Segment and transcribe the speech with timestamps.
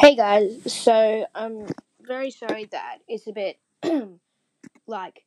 [0.00, 1.66] Hey guys, so I'm
[2.00, 3.58] very sorry that it's a bit
[4.86, 5.26] like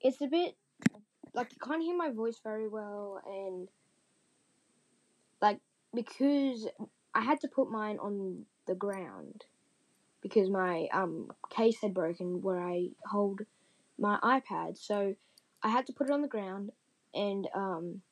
[0.00, 0.56] it's a bit
[1.34, 3.68] like you can't hear my voice very well and
[5.40, 5.60] like
[5.94, 6.66] because
[7.14, 9.44] I had to put mine on the ground
[10.20, 13.42] because my um case had broken where I hold
[14.00, 14.78] my iPad.
[14.78, 15.14] So
[15.62, 16.72] I had to put it on the ground
[17.14, 18.02] and um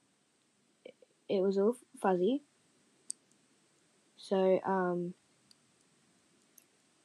[1.28, 2.44] it was all fuzzy.
[4.28, 5.14] So um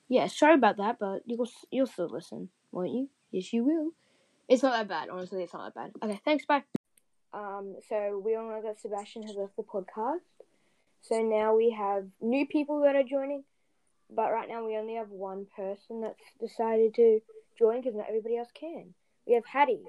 [0.09, 3.09] yeah, sorry about that, but you'll you'll still listen, won't you?
[3.31, 3.91] Yes, you will.
[4.49, 5.43] It's not that bad, honestly.
[5.43, 6.09] It's not that bad.
[6.09, 6.45] Okay, thanks.
[6.45, 6.63] Bye.
[7.33, 10.19] Um, so we all know that Sebastian has left the podcast.
[11.01, 13.45] So now we have new people that are joining,
[14.13, 17.21] but right now we only have one person that's decided to
[17.57, 18.93] join because not everybody else can.
[19.25, 19.79] We have Hattie.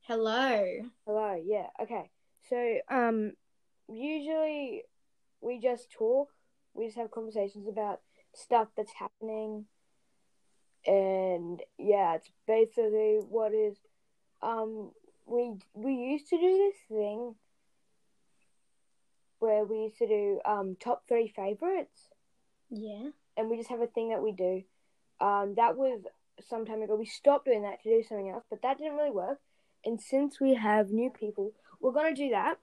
[0.00, 0.64] Hello.
[1.06, 1.42] Hello.
[1.46, 1.66] Yeah.
[1.80, 2.10] Okay.
[2.50, 3.32] So um,
[3.88, 4.82] usually
[5.40, 6.28] we just talk.
[6.74, 8.00] We just have conversations about
[8.34, 9.66] stuff that's happening.
[10.86, 13.76] And yeah, it's basically what is
[14.42, 14.90] um
[15.26, 17.34] we we used to do this thing
[19.38, 22.08] where we used to do um top three favorites
[22.70, 23.10] Yeah.
[23.36, 24.62] and we just have a thing that we do.
[25.20, 26.02] Um that was
[26.48, 26.96] some time ago.
[26.96, 29.38] We stopped doing that to do something else, but that didn't really work.
[29.84, 32.58] And since we have new people, we're gonna do that.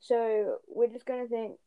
[0.00, 1.58] So we're just gonna think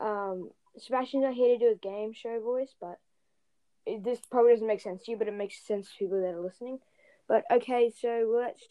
[0.00, 2.98] um Sebastian's not here to do a game show voice, but
[3.86, 6.34] it, this probably doesn't make sense to you, but it makes sense to people that
[6.34, 6.78] are listening.
[7.26, 8.62] But okay, so let's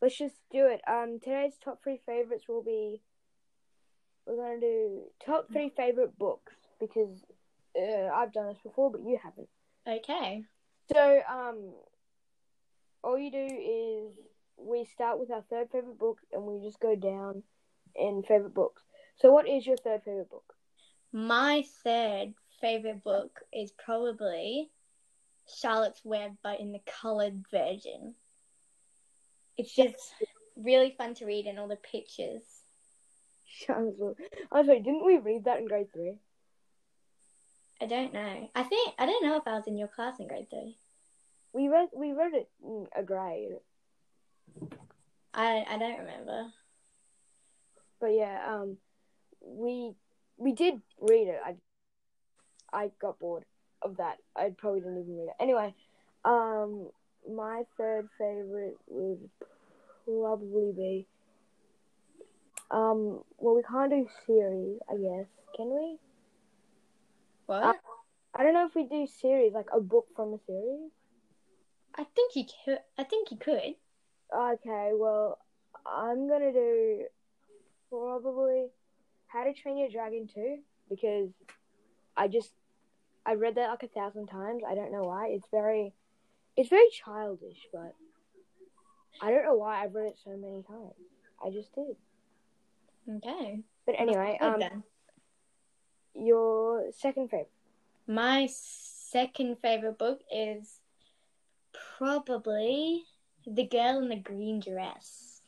[0.00, 0.80] let's just do it.
[0.88, 3.02] Um, today's top three favorites will be
[4.26, 7.24] we're gonna do top three favorite books because
[7.76, 9.48] uh, I've done this before, but you haven't.
[9.86, 10.44] Okay.
[10.92, 11.72] So um,
[13.02, 14.18] all you do is
[14.56, 17.42] we start with our third favorite book, and we just go down
[17.94, 18.82] in favorite books.
[19.16, 20.51] So, what is your third favorite book?
[21.12, 24.70] My third favorite book is probably
[25.60, 28.14] Charlotte's Web, but in the colored version.
[29.58, 30.14] It's just
[30.56, 32.42] really fun to read and all the pictures.
[33.46, 34.16] Charlotte's Web.
[34.50, 36.18] I'm sorry, didn't we read that in grade three?
[37.80, 38.50] I don't know.
[38.54, 40.76] I think I don't know if I was in your class in grade three.
[41.52, 43.58] We read we read it in a grade,
[45.34, 46.52] I I don't remember.
[48.00, 48.78] but yeah, um,
[49.40, 49.94] we
[50.36, 51.40] we did read it.
[51.44, 51.56] I
[52.72, 53.44] I got bored
[53.82, 54.18] of that.
[54.36, 55.36] I probably didn't even read it.
[55.40, 55.74] Anyway,
[56.24, 56.88] um,
[57.30, 59.28] my third favorite would
[60.04, 61.06] probably be
[62.70, 63.22] um.
[63.38, 65.26] Well, we can't do series, I guess.
[65.56, 65.98] Can we?
[67.46, 67.76] What?
[68.34, 70.90] I don't know if we do series, like a book from a series.
[71.94, 72.78] I think you could.
[72.96, 73.74] I think you could.
[74.34, 75.38] Okay, well,
[75.84, 77.04] I'm gonna do
[77.90, 78.68] probably
[79.32, 80.58] How to Train Your Dragon 2
[80.90, 81.30] because
[82.16, 82.52] I just
[83.24, 84.62] I read that like a thousand times.
[84.68, 85.28] I don't know why.
[85.28, 85.94] It's very
[86.56, 87.94] it's very childish, but
[89.22, 90.94] I don't know why I've read it so many times.
[91.44, 91.96] I just did.
[93.16, 93.60] Okay.
[93.86, 94.82] But anyway, um, then.
[96.14, 97.50] your second favorite.
[98.06, 100.80] My second favorite book is
[101.96, 103.04] probably
[103.46, 105.40] The Girl in the Green Dress.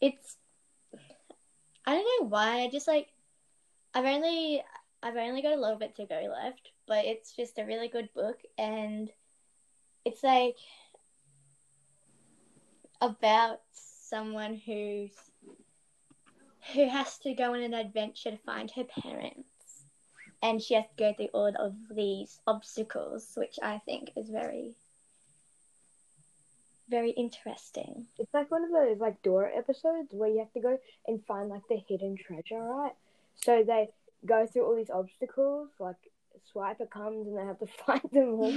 [0.00, 0.36] It's
[1.84, 3.08] I don't know why, I just like
[3.94, 4.62] I've only
[5.02, 8.08] I've only got a little bit to go left, but it's just a really good
[8.14, 9.10] book and
[10.04, 10.56] it's like
[13.00, 15.12] about someone who's
[16.74, 19.48] who has to go on an adventure to find her parents
[20.42, 24.74] and she has to go through all of these obstacles, which I think is very,
[26.92, 28.06] very interesting.
[28.18, 31.48] It's like one of those like Dora episodes where you have to go and find
[31.48, 32.92] like the hidden treasure, right?
[33.34, 33.88] So they
[34.26, 35.96] go through all these obstacles, like
[36.54, 38.52] Swiper comes and they have to find them all.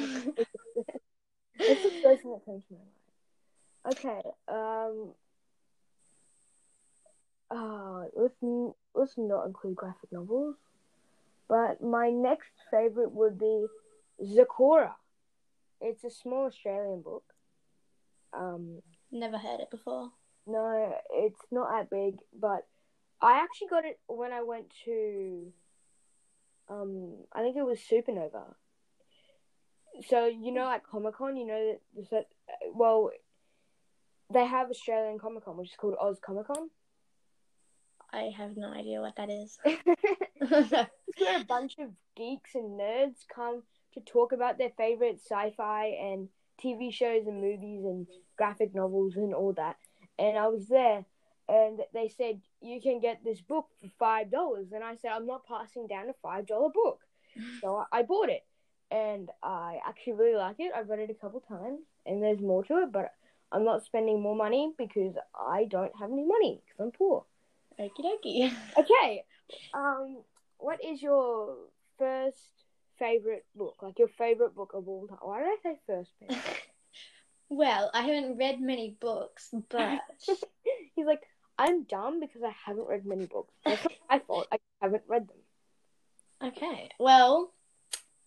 [1.58, 3.96] It's the first thing that comes to my mind.
[3.98, 5.14] Okay, um,
[7.50, 10.56] uh, let's n- let's not include graphic novels,
[11.48, 13.66] but my next favorite would be
[14.22, 14.94] Zakora.
[15.80, 17.24] It's a small Australian book.
[18.38, 20.12] Um, Never heard it before.
[20.48, 22.68] no, it's not that big, but
[23.22, 25.52] I actually got it when I went to,
[26.70, 28.54] um, I think it was Supanova.
[30.10, 31.80] So you know, like Comic Con, you know
[32.12, 32.26] that,
[32.74, 33.12] well,
[34.34, 36.70] they have Australian Comic Con, which is called Oz Comic Con.
[38.12, 39.58] I have no idea what that is.
[40.42, 45.86] It's where a bunch of geeks and nerds come to talk about their favorite sci-fi
[45.86, 46.28] and
[46.62, 49.78] TV shows and movies and graphic novels and all that.
[50.18, 51.06] And I was there,
[51.48, 55.28] and they said you can get this book for five dollars, and I said I'm
[55.28, 57.02] not passing down a five dollar book,
[57.62, 58.44] so I, I bought it,
[58.92, 60.72] and I actually really like it.
[60.76, 63.12] I've read it a couple times, and there's more to it, but
[63.52, 67.26] I'm not spending more money because I don't have any money because I'm poor.
[67.80, 68.54] Okie dokie.
[68.78, 69.24] Okay,
[69.74, 70.24] um,
[70.58, 71.56] what is your
[71.98, 72.38] first
[72.98, 73.76] favorite book?
[73.82, 75.20] Like your favorite book of all time?
[75.22, 76.12] Why did I say first?
[77.56, 80.00] well, I haven't read many books, but
[80.96, 81.22] He's like,
[81.58, 83.54] I'm dumb because I haven't read many books.
[83.66, 84.48] That's not my fault.
[84.52, 86.50] I haven't read them.
[86.50, 86.90] okay.
[87.00, 87.52] Well,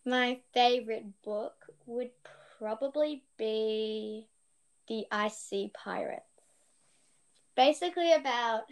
[0.04, 1.54] my favorite book
[1.86, 2.10] would
[2.58, 4.26] probably be
[4.88, 6.22] The Ice Sea Pirates.
[7.54, 8.62] Basically about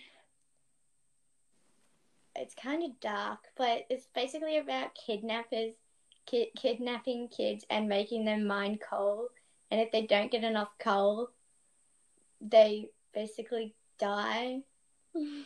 [2.35, 5.73] it's kind of dark, but it's basically about kidnappers
[6.27, 9.29] ki- kidnapping kids and making them mine coal.
[9.71, 11.31] And if they don't get enough coal,
[12.41, 14.61] they basically die.
[15.17, 15.45] I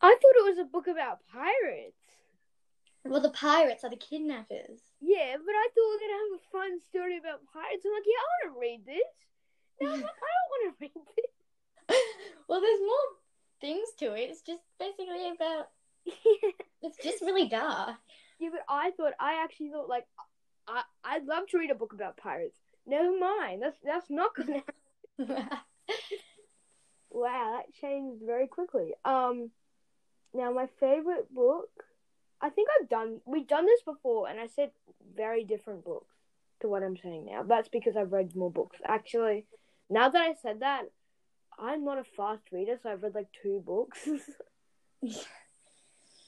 [0.00, 1.96] thought it was a book about pirates.
[3.04, 4.80] Well, the pirates are the kidnappers.
[5.00, 7.84] Yeah, but I thought we were gonna have a fun story about pirates.
[7.86, 9.12] I'm like, yeah, I want to read this.
[9.80, 11.96] No, I'm like, I don't want to read this.
[12.48, 13.06] well, there's more
[13.60, 14.30] things to it.
[14.30, 15.68] It's just basically about.
[16.82, 17.96] It's just really dark.
[18.38, 20.06] yeah, but I thought I actually thought like
[20.68, 22.58] I I'd love to read a book about pirates.
[22.86, 23.62] Never mind.
[23.62, 24.62] That's that's not gonna.
[27.16, 28.92] Wow, that changed very quickly.
[29.02, 29.50] Um,
[30.34, 31.70] now my favorite book.
[32.42, 33.22] I think I've done.
[33.24, 34.70] We've done this before, and I said
[35.16, 36.14] very different books
[36.60, 37.42] to what I'm saying now.
[37.42, 38.76] That's because I've read more books.
[38.84, 39.46] Actually,
[39.88, 40.82] now that I said that,
[41.58, 43.98] I'm not a fast reader, so I've read like two books.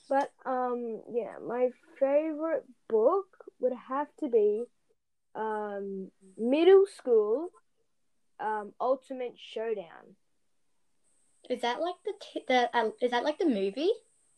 [0.09, 1.69] but um, yeah, my
[2.01, 3.27] favorite book
[3.61, 4.65] would have to be
[5.35, 7.49] um middle school
[8.41, 10.17] um Ultimate Showdown.
[11.51, 13.91] is that like the t- the uh, is that like the movie?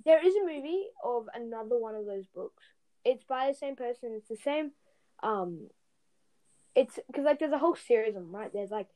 [0.04, 2.62] There is a movie of another one of those books.
[3.04, 4.12] It's by the same person.
[4.16, 4.72] It's the same.
[5.22, 5.69] Um,
[6.75, 8.52] it's because like there's a whole series of them, right?
[8.52, 8.88] There's like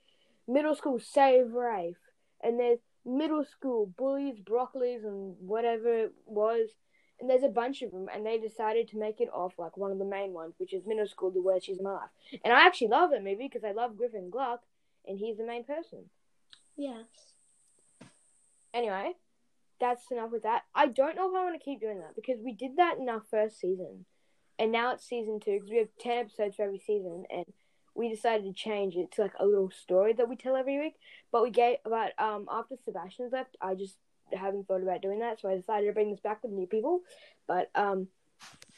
[0.46, 1.96] middle school Save Rafe,
[2.42, 6.68] and there's middle school Bullies, Broccolis, and whatever it was.
[7.24, 9.90] And there's a bunch of them, and they decided to make it off like one
[9.90, 12.10] of the main ones, which is middle school, the worst years of my life.
[12.44, 14.60] And I actually love that movie because I love Griffin Gluck,
[15.08, 16.10] and he's the main person.
[16.76, 17.06] Yes.
[18.74, 19.12] Anyway,
[19.80, 20.64] that's enough with that.
[20.74, 23.08] I don't know if I want to keep doing that because we did that in
[23.08, 24.04] our first season,
[24.58, 27.46] and now it's season two because we have ten episodes for every season, and
[27.94, 30.96] we decided to change it to like a little story that we tell every week.
[31.32, 33.96] But we gave, but um, after Sebastian's left, I just
[34.36, 37.00] haven't thought about doing that, so I decided to bring this back with new people.
[37.46, 38.08] But um,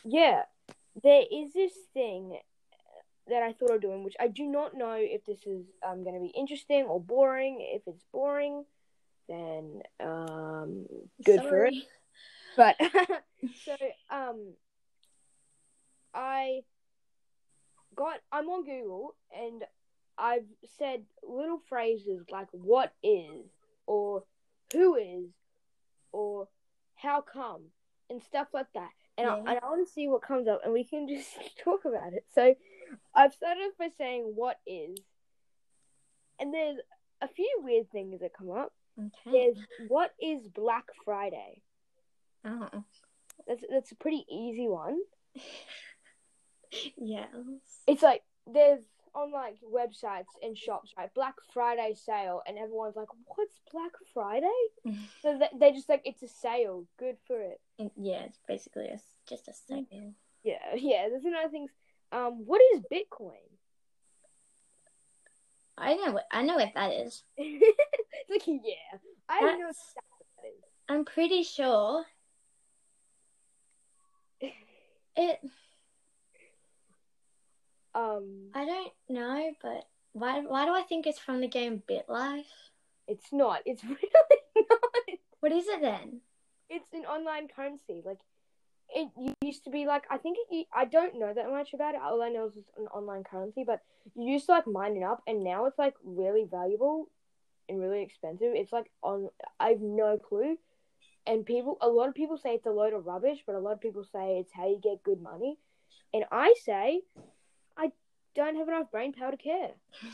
[0.04, 0.42] yeah,
[1.02, 2.38] there is this thing
[3.28, 6.14] that I thought of doing, which I do not know if this is um going
[6.14, 7.58] to be interesting or boring.
[7.60, 8.64] If it's boring,
[9.28, 10.86] then um,
[11.24, 11.74] good for it.
[12.56, 12.76] But
[13.64, 13.76] so
[14.10, 14.52] um,
[16.14, 16.60] I
[17.94, 19.64] got I'm on Google and
[20.18, 20.46] I've
[20.78, 23.50] said little phrases like "what is"
[23.86, 24.24] or
[24.72, 25.30] "who is"
[26.12, 26.48] or
[26.94, 27.62] "how come"
[28.10, 28.90] and stuff like that.
[29.18, 29.40] And, I, Yeah.
[29.40, 31.28] and I want to see what comes up, and we can just
[31.62, 32.24] talk about it.
[32.34, 32.54] So
[33.14, 34.98] I've started off by saying "what is,"
[36.38, 36.78] and there's
[37.22, 38.72] a few weird things that come up.
[38.98, 39.10] Okay.
[39.54, 39.58] There's
[39.88, 41.62] "what is Black Friday."
[42.44, 42.68] Oh.
[43.46, 44.98] That's that's a pretty easy one.
[46.96, 47.28] Yes.
[47.86, 48.80] It's like there's
[49.16, 51.12] on like websites and shops, right?
[51.14, 54.46] Black Friday sale, and everyone's like, "What's Black Friday?"
[55.22, 56.86] so they they just like it's a sale.
[56.98, 57.60] Good for it.
[57.96, 60.12] Yeah, it's basically a, just a sale.
[60.44, 61.08] Yeah, yeah.
[61.08, 61.70] There's another things.
[62.12, 63.32] Um, what is Bitcoin?
[65.78, 67.22] I know what I know what that is.
[67.36, 70.64] it's like yeah, I know That's- exactly what that is.
[70.88, 72.04] I'm pretty sure
[75.16, 75.40] it.
[77.96, 80.40] Um, I don't know, but why?
[80.40, 82.44] Why do I think it's from the game BitLife?
[83.08, 83.60] it's not.
[83.64, 85.18] It's really not.
[85.40, 86.20] What is it then?
[86.68, 88.02] It's an online currency.
[88.04, 88.18] Like
[88.90, 89.08] it
[89.42, 92.00] used to be like I think it, I don't know that much about it.
[92.02, 93.82] All I know is it's an online currency, but
[94.14, 97.08] you used to like mine it up, and now it's like really valuable
[97.68, 98.52] and really expensive.
[98.54, 99.28] It's like on
[99.60, 100.58] I have no clue.
[101.28, 103.72] And people, a lot of people say it's a load of rubbish, but a lot
[103.72, 105.58] of people say it's how you get good money.
[106.14, 107.00] And I say,
[108.36, 109.70] don't have enough brain power to care.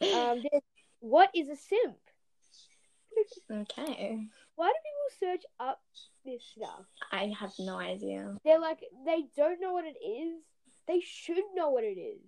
[0.00, 0.44] Um,
[1.00, 1.98] what is a simp?
[3.50, 4.20] okay,
[4.54, 5.80] Why do people search up
[6.24, 6.86] this stuff?
[7.10, 8.36] I have no idea.
[8.44, 10.40] They're like they don't know what it is.
[10.86, 12.20] They should know what it is.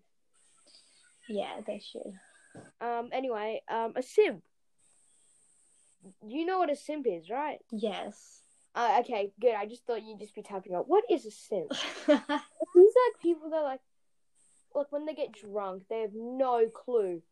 [1.29, 2.13] Yeah, they should.
[2.81, 3.11] Um.
[3.13, 4.43] Anyway, um, a simp.
[6.27, 7.61] You know what a simp is, right?
[7.71, 8.41] Yes.
[8.75, 9.55] Uh, okay, good.
[9.55, 11.71] I just thought you'd just be typing out what is a simp.
[12.07, 13.81] These are like people that like,
[14.75, 17.23] like when they get drunk, they have no clue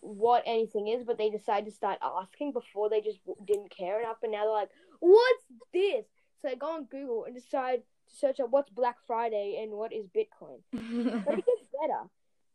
[0.00, 4.00] what anything is, but they decide to start asking before they just w- didn't care
[4.00, 6.06] enough, and now they're like, "What's this?"
[6.40, 9.92] So they go on Google and decide to search up what's Black Friday and what
[9.92, 10.60] is Bitcoin.
[11.24, 12.02] But it gets better.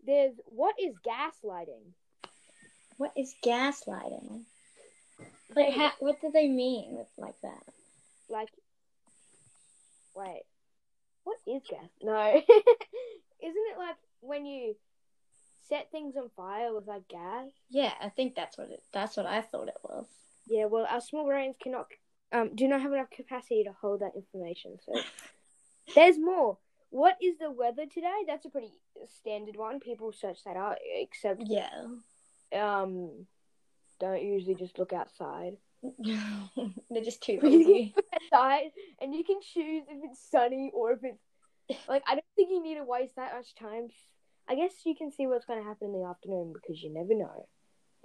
[0.06, 1.94] There's what is gaslighting.
[2.98, 4.44] what is gaslighting?
[5.56, 7.64] Like, how, what do they mean with like that?
[8.30, 8.50] Like,
[10.16, 10.44] wait,
[11.24, 11.90] what is gas?
[12.02, 12.44] No, isn't
[13.42, 14.76] it like when you
[15.68, 17.50] set things on fire with like gas?
[17.70, 18.82] Yeah, I think that's what it.
[18.94, 20.06] That's what I thought it was.
[20.48, 21.88] Yeah, well, our small brains cannot,
[22.32, 24.78] um, do not have enough capacity to hold that information.
[24.86, 24.94] So
[25.96, 26.58] there's more.
[26.90, 28.26] What is the weather today?
[28.28, 28.74] That's a pretty
[29.08, 29.80] standard one.
[29.80, 31.70] People search that out, except Yeah.
[32.54, 33.28] um,
[34.00, 35.58] don't usually just look outside.
[36.04, 37.96] They're just too lazy.
[38.34, 41.24] Outside, and you can choose if it's sunny or if it's
[41.90, 42.04] like.
[42.08, 43.90] I don't think you need to waste that much time.
[44.50, 47.14] I guess you can see what's going to happen in the afternoon because you never
[47.14, 47.48] know.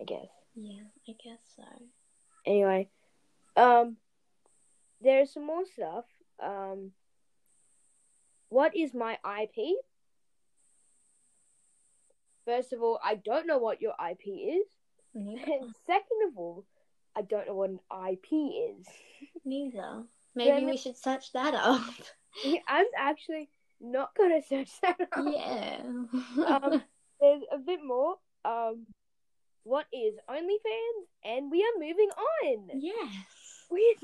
[0.00, 0.28] I guess.
[0.54, 1.64] yeah, I guess so.
[2.44, 2.88] Anyway,
[3.56, 3.96] um,
[5.00, 6.04] there's some more stuff.
[6.42, 6.92] Um,
[8.48, 9.76] what is my IP?
[12.44, 14.66] First of all, I don't know what your IP is.
[15.14, 15.42] Neither.
[15.52, 16.64] And second of all,
[17.16, 17.80] I don't know what an
[18.10, 18.86] IP is.
[19.44, 20.04] Neither.
[20.34, 21.82] Maybe Then- we should search that up.
[22.68, 23.48] I'm actually
[23.80, 25.24] not gonna search that up.
[25.32, 25.80] yeah.
[26.46, 26.82] Um,
[27.20, 28.16] there's a bit more.
[28.44, 28.86] Um,
[29.64, 31.06] what is OnlyFans?
[31.24, 32.68] And we are moving on.
[32.74, 33.14] yes.
[33.70, 33.96] We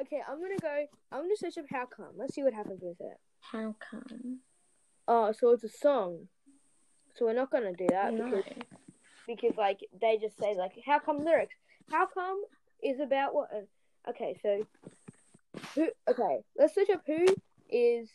[0.00, 0.20] okay.
[0.28, 0.86] I'm gonna go.
[1.10, 2.12] I'm gonna search up how come.
[2.16, 3.16] Let's see what happens with it.
[3.40, 4.38] How come?
[5.08, 6.28] Oh, so it's a song.
[7.16, 8.24] So we're not gonna do that No.
[8.30, 8.44] because
[9.26, 11.54] because like they just say like how come lyrics.
[11.90, 12.42] How come
[12.82, 13.48] is about what?
[13.54, 14.64] uh, Okay, so
[15.74, 15.88] who?
[16.08, 17.26] Okay, let's search up who
[17.70, 18.08] is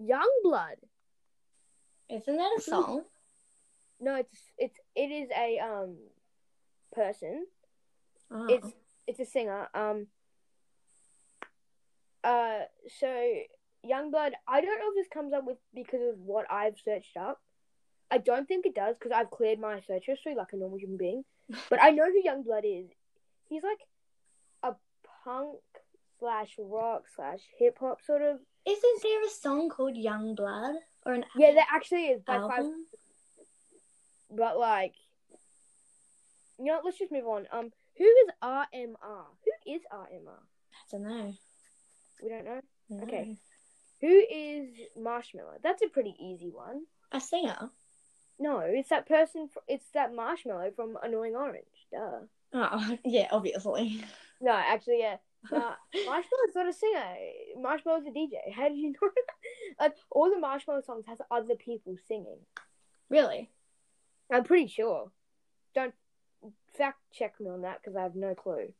[0.00, 0.76] Yungblud.
[2.08, 3.04] Isn't that a song?
[4.00, 5.96] No, it's it's it is a um
[6.92, 7.46] person.
[8.30, 8.46] Oh.
[8.48, 8.68] It's
[9.06, 9.68] it's a singer.
[9.74, 10.06] Um.
[12.24, 12.60] Uh.
[12.98, 13.06] So
[13.86, 14.32] Yungblud.
[14.46, 17.40] I don't know if this comes up with because of what I've searched up.
[18.10, 20.98] I don't think it does because I've cleared my search history like a normal human
[20.98, 21.24] being.
[21.70, 22.90] But I know who Yungblud is.
[23.48, 23.80] He's like
[24.62, 24.74] a
[25.24, 25.58] punk
[26.18, 28.38] slash rock slash hip hop sort of.
[28.66, 32.50] Isn't there a song called Young Blood or an Yeah, there actually is by five.
[32.50, 32.86] album?
[34.30, 34.94] But like,
[36.58, 37.46] you know, what, let's just move on.
[37.52, 38.96] Um, who is RMR?
[39.44, 40.38] Who is RMR?
[40.38, 41.34] I don't know.
[42.22, 42.60] We don't know.
[42.88, 43.02] No.
[43.04, 43.36] Okay.
[44.00, 45.60] Who is Marshmello?
[45.62, 46.82] That's a pretty easy one.
[47.12, 47.70] A singer.
[48.38, 49.48] No, it's that person.
[49.52, 51.66] Fr- it's that Marshmallow from Annoying Orange.
[51.92, 52.20] Duh.
[52.54, 54.02] Oh, yeah, obviously.
[54.40, 55.16] No, actually, yeah.
[55.50, 55.74] Uh,
[56.06, 57.16] Marshmello's not a singer.
[57.58, 58.52] Marshmello's a DJ.
[58.54, 59.80] How did you know that?
[59.80, 62.38] Like all the Marshmello songs has other people singing.
[63.10, 63.50] Really?
[64.30, 65.10] I'm pretty sure.
[65.74, 65.94] Don't
[66.76, 68.72] fact check me on that because I have no clue.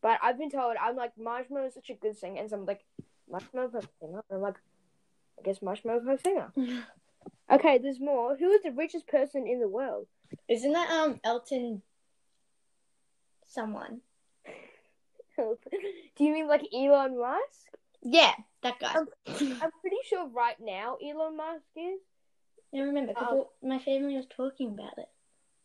[0.00, 2.84] But I've been told I'm like Marshmello's such a good singer, and so I'm like
[3.30, 4.22] Marshmello's a singer.
[4.30, 4.56] And I'm like,
[5.38, 6.52] I guess Marshmello's a singer.
[7.50, 8.36] Okay, there's more.
[8.36, 10.06] Who is the richest person in the world?
[10.48, 11.82] Isn't that um Elton
[13.46, 14.02] someone?
[16.16, 17.68] Do you mean like Elon Musk?
[18.02, 18.94] Yeah, that guy.
[18.94, 22.00] Um, I'm pretty sure right now Elon Musk is.
[22.74, 25.08] I remember because my family was talking about it.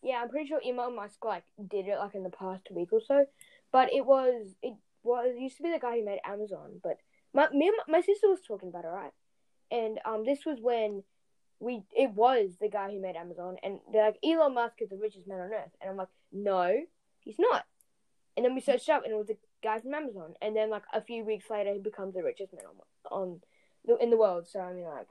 [0.01, 3.01] Yeah, I'm pretty sure Elon Musk like did it like in the past week or
[3.05, 3.25] so.
[3.71, 6.79] But it was it was it used to be the guy who made Amazon.
[6.81, 6.97] But
[7.33, 9.11] my me and my, my sister was talking about it, right?
[9.71, 11.03] And um, this was when
[11.59, 14.97] we it was the guy who made Amazon, and they're like Elon Musk is the
[14.97, 16.81] richest man on earth, and I'm like, no,
[17.19, 17.65] he's not.
[18.35, 20.33] And then we searched up, and it was the guy from Amazon.
[20.41, 22.65] And then like a few weeks later, he becomes the richest man
[23.11, 23.41] on on
[23.85, 24.47] the, in the world.
[24.47, 25.07] So I mean, like,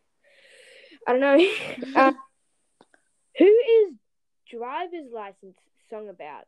[1.07, 1.45] I don't know.
[2.01, 2.13] uh,
[3.39, 3.95] who is
[4.51, 5.59] driver's license
[5.91, 6.47] song about?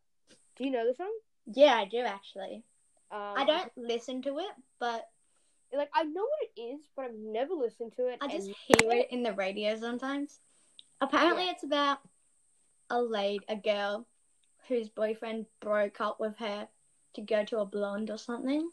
[0.57, 1.13] Do you know the song?
[1.47, 2.63] Yeah, I do actually.
[3.11, 5.07] Um, I don't listen to it, but
[5.73, 5.91] like.
[5.95, 8.19] I know what it is, but I've never listened to it.
[8.21, 10.39] I just hear it in the radio sometimes.
[11.01, 11.53] Apparently, Yeah.
[11.53, 11.99] it's about
[12.91, 14.07] a lady, a girl,
[14.69, 16.69] whose boyfriend broke up with her
[17.15, 18.69] to go to a blonde or something.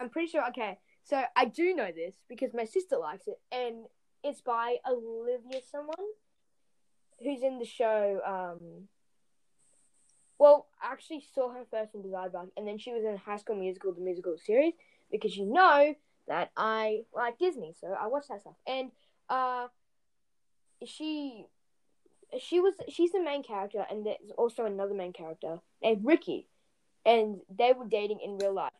[0.00, 0.46] I'm pretty sure.
[0.48, 3.86] Okay, so I do know this because my sister likes it, and
[4.24, 6.06] it's by Olivia someone
[7.22, 8.20] who's in the show.
[8.26, 8.88] Um,
[10.38, 13.56] well, I actually saw her first in Bizaardvark, and then she was in High School
[13.56, 14.74] Musical, the musical series,
[15.10, 15.94] because you know
[16.26, 18.54] that I like Disney, so I watch that stuff.
[18.66, 18.90] And
[19.28, 19.68] uh,
[20.84, 21.46] she
[22.40, 26.48] she was she's the main character, and there's also another main character named Ricky,
[27.04, 28.72] and they were dating in real life,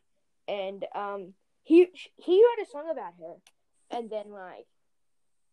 [0.48, 3.34] and um, he he wrote a song about her,
[3.90, 4.66] and then like,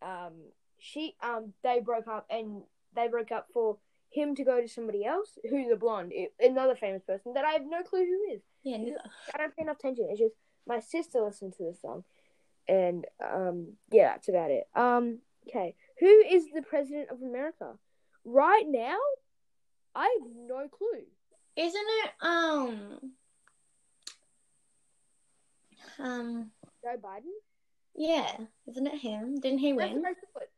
[0.02, 0.34] um,
[0.78, 2.64] she um they broke up and
[2.96, 3.78] they broke up for
[4.12, 7.66] him to go to somebody else who's a blonde, another famous person that I have
[7.66, 8.42] no clue who is.
[8.64, 8.96] Yeah.
[9.34, 10.08] I don't pay enough attention.
[10.10, 10.36] It's just
[10.68, 12.04] my sister listened to this song,
[12.68, 14.68] and um, yeah, that's about it.
[14.76, 17.74] Um, okay, who is the president of America
[18.26, 18.98] right now?
[19.96, 21.06] I have no clue.
[21.60, 23.12] Isn't it um
[26.00, 26.52] um
[26.82, 27.34] Joe Biden?
[27.94, 28.32] Yeah,
[28.66, 29.42] isn't it him?
[29.42, 30.02] Didn't he win?
[30.02, 30.50] That's what,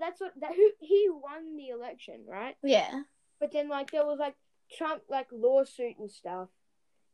[0.00, 2.56] that's what that who he won the election, right?
[2.62, 3.02] Yeah.
[3.38, 4.34] But then like there was like
[4.72, 6.48] Trump like lawsuit and stuff,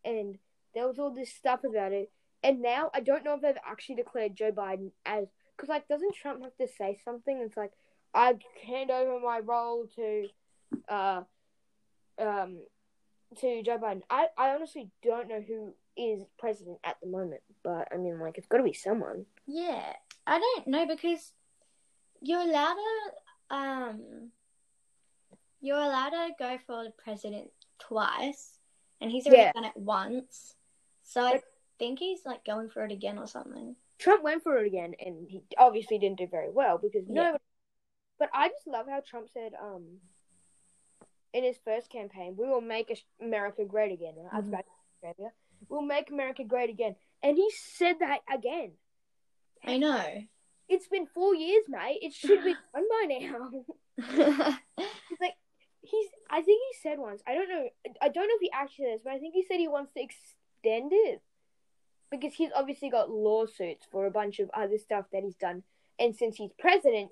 [0.05, 0.39] and
[0.73, 2.13] there was all this stuff about it.
[2.45, 6.15] And now I don't know if they've actually declared Joe Biden as because like doesn't
[6.15, 7.43] Trump have to say something?
[7.45, 7.73] It's like
[8.15, 10.29] I hand over my role to
[10.89, 11.23] uh
[12.21, 12.59] um
[13.39, 14.03] to Joe Biden.
[14.11, 18.39] I I honestly don't know who is president at the moment, but I mean like
[18.39, 19.27] it's got to be someone.
[19.47, 19.93] Yeah,
[20.27, 21.33] I don't know because
[22.21, 24.31] you're allowed to um
[25.61, 28.59] you're allowed to go for the president twice,
[29.01, 29.53] and he's already Yeah.
[29.53, 30.55] done it once.
[31.05, 31.41] So I
[31.79, 33.77] think he's like going for it again or something.
[33.99, 37.33] Trump went for it again, and he obviously didn't do very well because Yeah.
[37.33, 37.39] no.
[38.19, 39.99] But I just love how Trump said, um,
[41.33, 45.09] in his first campaign, "We will make America great again." Back mm.
[45.09, 45.33] Australia.
[45.69, 48.73] We'll make America great again, and he said that again.
[49.65, 50.25] I know.
[50.69, 52.01] It's been four years, mate.
[52.03, 53.65] It should be done by now.
[54.77, 55.35] He's like,
[55.83, 56.09] he's.
[56.31, 57.23] I think he said once.
[57.27, 57.69] I don't know.
[58.01, 60.03] I don't know if he actually this, but I think he said he wants to
[60.03, 61.21] extend it
[62.11, 65.63] because he's obviously got lawsuits for a bunch of other stuff that he's done,
[65.99, 67.11] and since he's president,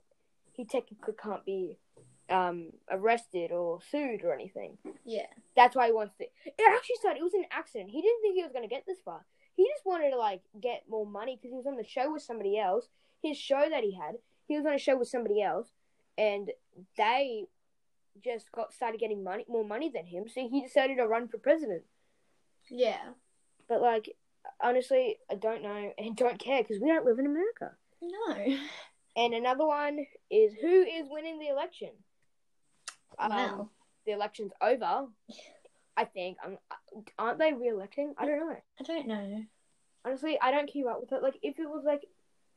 [0.52, 1.78] he technically can't be
[2.30, 4.78] um, arrested or sued or anything.
[5.04, 5.26] yeah.
[5.56, 6.24] That's why he wants to.
[6.24, 7.20] It actually started.
[7.20, 7.90] It was an accident.
[7.90, 9.24] He didn't think he was going to get this far.
[9.56, 12.22] He just wanted to like get more money because he was on the show with
[12.22, 12.88] somebody else.
[13.22, 14.14] His show that he had,
[14.46, 15.68] he was on a show with somebody else,
[16.16, 16.50] and
[16.96, 17.44] they
[18.24, 20.24] just got started getting money, more money than him.
[20.28, 21.82] So he decided to run for president.
[22.70, 23.00] Yeah.
[23.68, 24.16] But like,
[24.62, 27.72] honestly, I don't know and don't care because we don't live in America.
[28.02, 28.56] No.
[29.16, 29.98] And another one
[30.30, 31.90] is who is winning the election.
[33.18, 33.68] Um, Wow.
[34.06, 35.06] the election's over.
[35.96, 36.38] I think.
[36.44, 36.58] Um,
[37.18, 38.14] aren't they re-electing?
[38.16, 38.56] I don't know.
[38.78, 39.44] I don't know.
[40.04, 41.22] Honestly, I don't keep up with it.
[41.22, 42.06] Like, if it was like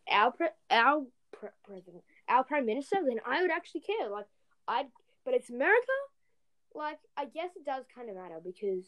[0.09, 4.09] our pre- our pre- president, our prime minister, then I would actually care.
[4.09, 4.27] Like,
[4.67, 4.87] I'd.
[5.25, 5.91] But it's America.
[6.75, 8.85] Like, I guess it does kind of matter because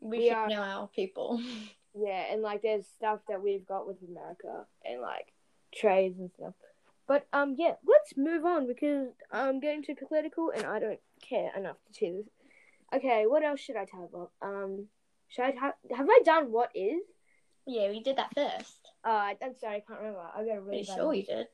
[0.00, 1.40] We, We should are- know our people.
[1.98, 5.32] yeah, and like there's stuff that we've got with America and like
[5.74, 6.54] trades and stuff.
[7.08, 11.50] But um, yeah, let's move on because I'm getting too political and I don't care
[11.56, 12.32] enough to do this.
[12.94, 14.32] Okay, what else should I type up?
[14.42, 14.86] Um,
[15.28, 17.02] should I have have I done what is?
[17.66, 18.90] yeah, we did that first.
[19.04, 20.20] Uh, I'm sorry, I can't remember.
[20.20, 21.16] I got a really Pretty sure one.
[21.16, 21.46] we did.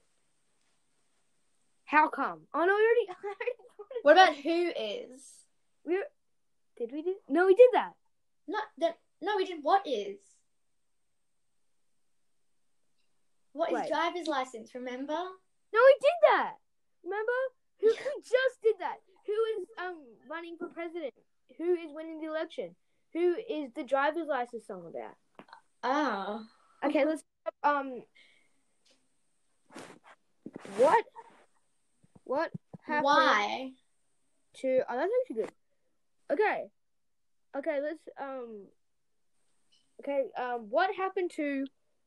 [1.84, 2.40] How come?
[2.54, 3.20] Oh no, we already.
[4.02, 5.22] What about who is?
[5.84, 6.02] we?
[6.78, 7.14] Did we do?
[7.28, 7.92] No, we did that.
[8.48, 9.58] No, that no, we did.
[9.62, 10.18] What is?
[13.52, 13.88] What is Wait.
[13.88, 14.74] driver's license?
[14.74, 15.18] Remember?
[15.72, 16.54] No, we did that.
[17.04, 17.32] Remember?
[17.80, 18.96] Who we just did that?
[19.26, 19.96] Who is um
[20.30, 21.12] running for president?
[21.58, 22.74] Who is winning the election?
[23.12, 25.16] Who is the driver's license song about?
[25.82, 26.44] Oh.
[26.84, 27.22] Okay, let's
[27.62, 28.02] um.
[30.76, 31.04] What?
[32.24, 32.50] What
[32.84, 33.70] happened Why?
[34.60, 34.80] to?
[34.88, 35.52] Oh, that's actually good.
[36.32, 36.64] Okay.
[37.56, 38.66] Okay, let's um.
[40.00, 41.64] Okay, um, what happened to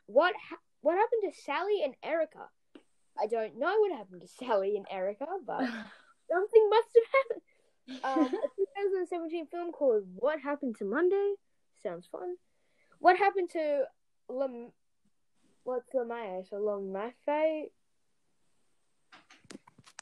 [0.08, 2.50] what ha- what happened to Sally and Erica?
[3.22, 5.62] I don't know what happened to Sally and Erica, but
[6.32, 7.42] something must have happened.
[8.04, 11.36] Um, a 2017 film called "What Happened to Monday"
[11.84, 12.36] sounds fun.
[13.00, 13.84] What happened to
[14.30, 14.72] Lam?
[15.64, 16.44] What's Lamaya?
[16.50, 17.70] So Lamafe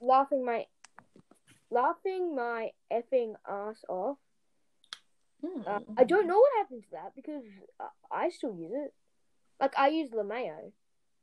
[0.01, 0.65] laughing my
[1.69, 4.17] laughing my effing ass off.
[5.45, 5.61] Hmm.
[5.67, 7.43] Uh, I don't know what happened to that because
[7.79, 8.93] uh, I still use it.
[9.59, 10.71] Like I use Lameo.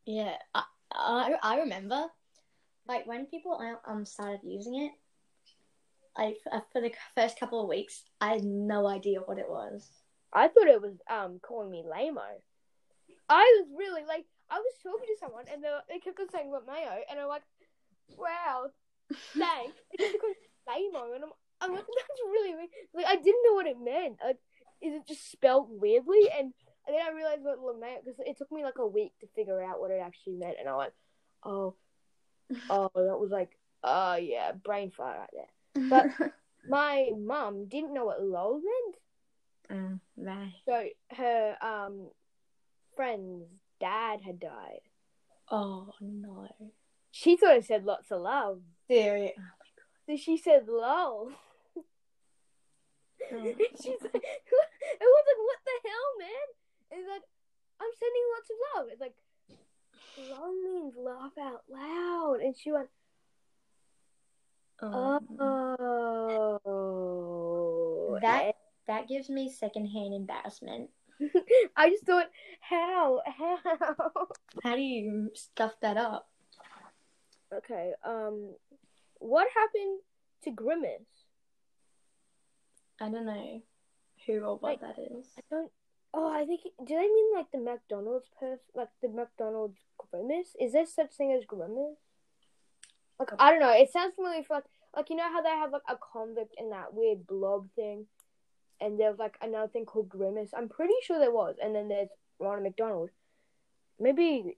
[0.07, 2.07] Yeah, I, I I remember,
[2.87, 4.93] like when people um started using it,
[6.17, 6.37] like
[6.73, 9.89] for the first couple of weeks, I had no idea what it was.
[10.33, 12.41] I thought it was um calling me lameo.
[13.29, 16.51] I was really like I was talking to someone and they, they kept on saying
[16.51, 17.43] what mayo and I'm like,
[18.17, 18.67] wow,
[19.37, 19.79] thanks.
[19.99, 20.15] Kept
[20.69, 22.71] lameo and I'm, I'm like that's really weird.
[22.95, 24.19] Like I didn't know what it meant.
[24.23, 24.39] Like,
[24.83, 26.29] is it just spelled weirdly?
[26.37, 26.53] And,
[26.87, 29.63] and then I realized what lameo because it took me like a week to figure
[29.63, 30.93] out what it actually meant and I went,
[31.45, 31.75] oh,
[32.71, 35.89] oh, that was like, oh yeah, brain fart right there.
[35.89, 36.33] But-
[36.69, 39.81] My mum didn't know what lol meant.
[39.81, 40.53] Mm, right.
[40.67, 40.85] So
[41.17, 42.11] her um
[42.97, 43.47] friend's
[43.81, 44.81] dad had died.
[45.51, 46.49] Oh no.
[47.13, 48.61] She thought it said lots of love.
[48.89, 49.33] Serious.
[50.07, 51.31] So she said lol.
[53.33, 53.45] Oh.
[53.45, 56.49] She's like, it was like, what the hell, man?
[56.91, 57.23] And it's like,
[57.81, 58.87] I'm sending lots of love.
[58.93, 59.15] It's like,
[60.31, 62.41] lol means laugh out loud.
[62.43, 62.89] And she went,
[64.83, 65.21] Oh.
[66.65, 68.19] oh.
[68.23, 68.55] That
[68.87, 70.89] that gives me secondhand embarrassment.
[71.77, 73.21] I just thought, how?
[73.27, 73.59] How?
[74.65, 76.29] How do you stuff that up?
[77.53, 78.55] Okay, um,
[79.19, 80.01] what happened
[80.45, 81.27] to Grimace?
[83.01, 83.63] I don't know
[84.27, 85.27] who or what Like- that is.
[85.37, 85.71] I don't.
[86.13, 86.63] Oh, I think.
[86.63, 90.57] Do they mean like the McDonald's person, like the McDonald's Grimace?
[90.61, 91.99] Is there such thing as Grimace?
[93.19, 93.73] Like I don't know.
[93.73, 94.65] It sounds familiar for like,
[94.97, 98.07] like you know how they have like a convict in that weird blob thing,
[98.81, 100.51] and there's like another thing called Grimace.
[100.57, 102.09] I'm pretty sure there was, and then there's
[102.41, 103.11] Ronald McDonald.
[104.01, 104.57] Maybe.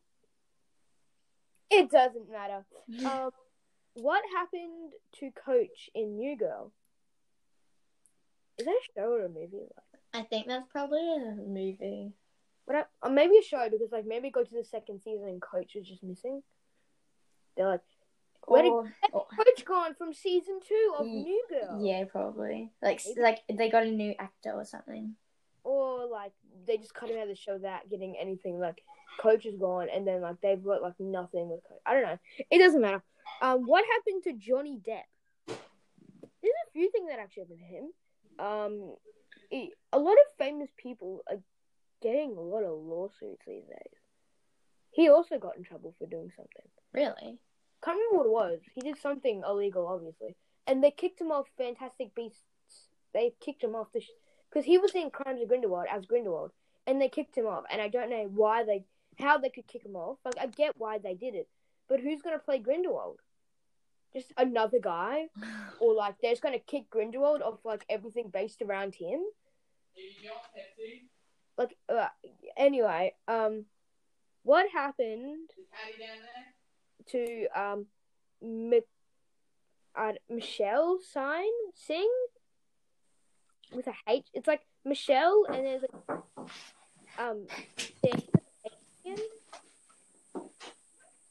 [1.70, 2.64] It doesn't matter.
[3.04, 3.30] Um,
[3.94, 6.72] what happened to Coach in New Girl?
[8.58, 9.68] Is that a show or a movie?
[10.14, 12.12] I think that's probably a movie.
[12.66, 15.42] But I, or maybe a show because like maybe go to the second season and
[15.42, 16.42] Coach was just missing.
[17.56, 17.80] They're like,
[18.46, 21.80] Where did- Or- Coach gone from season two of Ye- New Girl.
[21.82, 22.70] yeah, probably.
[22.82, 23.20] Like Maybe.
[23.20, 25.14] like they got a new actor or something.
[25.64, 26.32] Or like
[26.66, 28.58] they just cut him out of the show without getting anything.
[28.58, 28.82] Like
[29.20, 31.78] Coach is gone, and then like they've got like nothing with Coach.
[31.86, 32.18] I don't know.
[32.50, 33.02] It doesn't matter.
[33.40, 35.02] Um, what happened to Johnny Depp?
[35.46, 37.92] There's a few things that actually happened to him.
[38.38, 38.96] Um,
[39.52, 41.40] a lot of famous people are
[42.02, 44.00] getting a lot of lawsuits these days.
[44.90, 46.68] He also got in trouble for doing something.
[46.92, 47.38] Really?
[47.82, 48.60] Can't remember what it was.
[48.74, 50.36] He did something illegal, obviously,
[50.66, 52.42] and they kicked him off Fantastic Beasts.
[53.12, 54.02] They kicked him off the
[54.48, 56.52] because he was in Crimes of Grindelwald as Grindelwald,
[56.86, 57.64] and they kicked him off.
[57.70, 58.84] And I don't know why they,
[59.18, 60.18] how they could kick him off.
[60.24, 61.48] Like I get why they did it,
[61.88, 63.20] but who's gonna play Grindelwald?
[64.12, 65.28] Just another guy,
[65.80, 69.22] or like they're just gonna kick Grindelwald off like everything based around him.
[71.58, 72.08] Like uh,
[72.56, 73.66] anyway, um,
[74.42, 75.50] what happened
[77.10, 77.86] to um,
[78.40, 78.80] Mi-
[79.94, 82.10] uh, Michelle sign sing
[83.74, 84.26] with a H.
[84.34, 86.18] It's like Michelle, and there's like
[87.18, 88.22] um, Stan-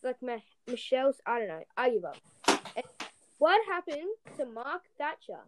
[0.04, 1.20] like Ma- Michelle's.
[1.26, 1.64] I don't know.
[1.76, 2.18] I give up.
[3.38, 5.40] What happened to Mark Thatcher?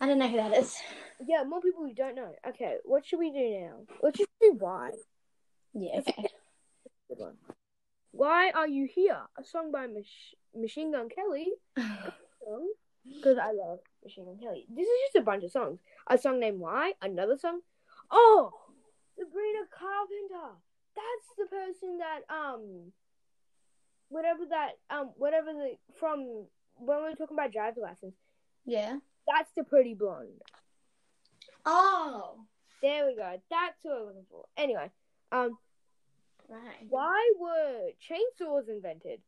[0.00, 0.76] I don't know who that is.
[1.26, 2.32] Yeah, more people who don't know.
[2.48, 3.94] Okay, what should we do now?
[4.02, 4.90] Let's just do why.
[5.74, 6.24] Yeah, okay.
[7.08, 7.34] Good one.
[8.12, 9.18] Why are you here?
[9.38, 11.48] A song by Mach- Machine Gun Kelly.
[13.06, 14.66] Because I love Machine Gun Kelly.
[14.68, 15.78] This is just a bunch of songs.
[16.08, 16.92] A song named Why.
[17.00, 17.60] Another song.
[18.10, 18.50] Oh,
[19.18, 20.56] Sabrina Carpenter.
[20.96, 22.92] That's the person that um,
[24.08, 28.14] whatever that um, whatever the from when we were talking about driver's license.
[28.66, 28.96] yeah.
[29.26, 30.42] That's the pretty blonde.
[31.66, 32.40] Oh.
[32.82, 33.36] There we go.
[33.50, 34.44] That's what I'm looking for.
[34.56, 34.90] Anyway,
[35.32, 35.58] um,
[36.48, 36.86] Right.
[36.88, 39.20] why were chainsaws invented?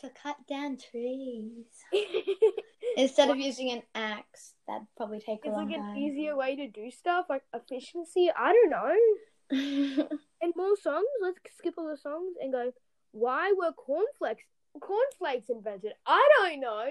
[0.00, 1.64] To cut down trees.
[2.96, 5.96] Instead of using an axe, that'd probably take a It's long like an time.
[5.96, 8.30] easier way to do stuff, like efficiency.
[8.36, 10.08] I don't know.
[10.40, 11.06] And more songs.
[11.20, 12.72] Let's skip all the songs and go.
[13.10, 14.44] Why were cornflakes
[14.80, 15.94] cornflakes invented?
[16.06, 16.88] I don't know.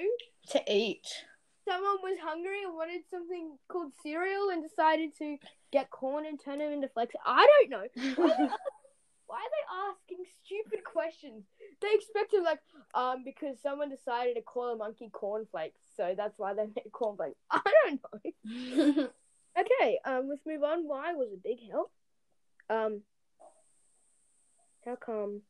[0.49, 1.07] to eat.
[1.67, 5.37] Someone was hungry and wanted something called cereal and decided to
[5.71, 7.15] get corn and turn them into flakes.
[7.25, 7.87] I don't know.
[8.15, 8.49] Why are they,
[9.27, 11.43] why are they asking stupid questions?
[11.81, 12.59] They expected like
[12.93, 17.39] um because someone decided to call a monkey cornflakes, so that's why they made cornflakes.
[17.51, 17.99] I don't
[18.45, 19.09] know.
[19.59, 20.87] Okay, um, let's move on.
[20.87, 21.91] Why was a big help?
[22.69, 23.01] Um,
[24.85, 25.41] how come?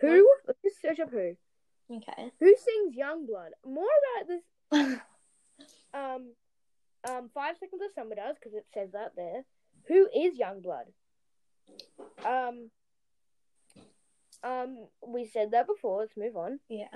[0.00, 0.26] Who?
[0.46, 1.36] Let's just search up who.
[1.96, 2.30] Okay.
[2.40, 3.50] Who sings Youngblood?
[3.66, 4.98] More about this.
[5.94, 6.32] Um,
[7.06, 9.44] um, Five Seconds of Summer does because it says that there.
[9.88, 10.86] Who is Yungblud?
[12.24, 12.70] Um,
[14.42, 16.00] um, we said that before.
[16.00, 16.60] Let's move on.
[16.70, 16.86] yeah.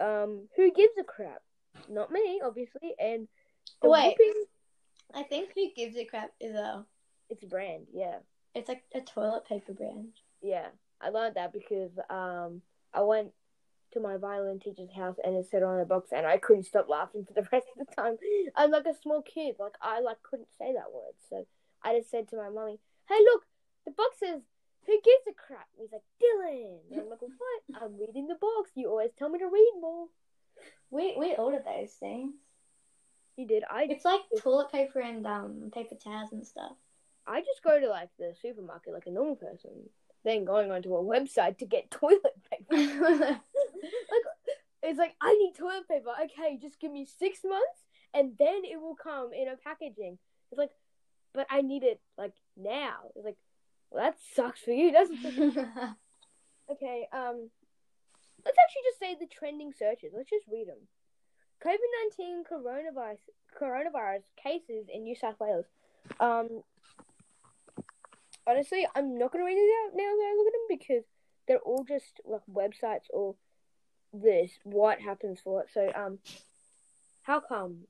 [0.00, 1.42] Um, who gives a crap?
[1.88, 2.94] Not me, obviously.
[2.98, 3.28] And
[3.82, 4.16] Wait.
[4.18, 4.44] whooping-
[5.14, 6.86] I think who gives a crap is a.
[7.28, 7.88] it's a brand.
[7.92, 8.20] Yeah.
[8.54, 10.14] It's like a toilet paper brand.
[10.40, 10.68] Yeah,
[11.00, 12.62] I learned that because um
[12.94, 13.32] I went
[13.92, 16.88] to my violin teacher's house and it said on the box and I couldn't stop
[16.88, 18.16] laughing for the rest of the time.
[18.56, 21.46] I'm like a small kid, like I like couldn't say that word, so
[21.82, 23.44] I just said to my mommy, "Hey, look,
[23.84, 24.40] the box says."
[24.86, 25.68] Who gives a crap?
[25.76, 26.78] And he's like, Dylan.
[26.90, 27.82] And I'm like, what?
[27.82, 28.70] I'm reading the box.
[28.74, 30.06] You always tell me to read more.
[30.90, 32.32] We we ordered those things.
[33.36, 33.62] You did.
[33.70, 36.72] I It's like toilet paper and um paper towels and stuff.
[37.26, 39.90] I just go to like the supermarket like a normal person,
[40.24, 43.40] then going onto a website to get toilet paper.
[43.82, 46.10] like it's like I need toilet paper.
[46.24, 50.18] Okay, just give me six months, and then it will come in a packaging.
[50.50, 50.70] It's like,
[51.34, 53.10] but I need it like now.
[53.14, 53.36] It's like,
[53.90, 55.34] well, that sucks for you, doesn't it?
[56.72, 57.50] okay, um,
[58.44, 60.12] let's actually just say the trending searches.
[60.14, 60.88] Let's just read them.
[61.64, 63.18] COVID nineteen coronavirus
[63.60, 65.66] coronavirus cases in New South Wales.
[66.20, 66.62] Um,
[68.46, 71.04] honestly, I'm not gonna read these out now that I look at them because
[71.48, 73.34] they're all just like websites or
[74.12, 75.68] this what happens for it.
[75.72, 76.18] So um,
[77.22, 77.84] how come?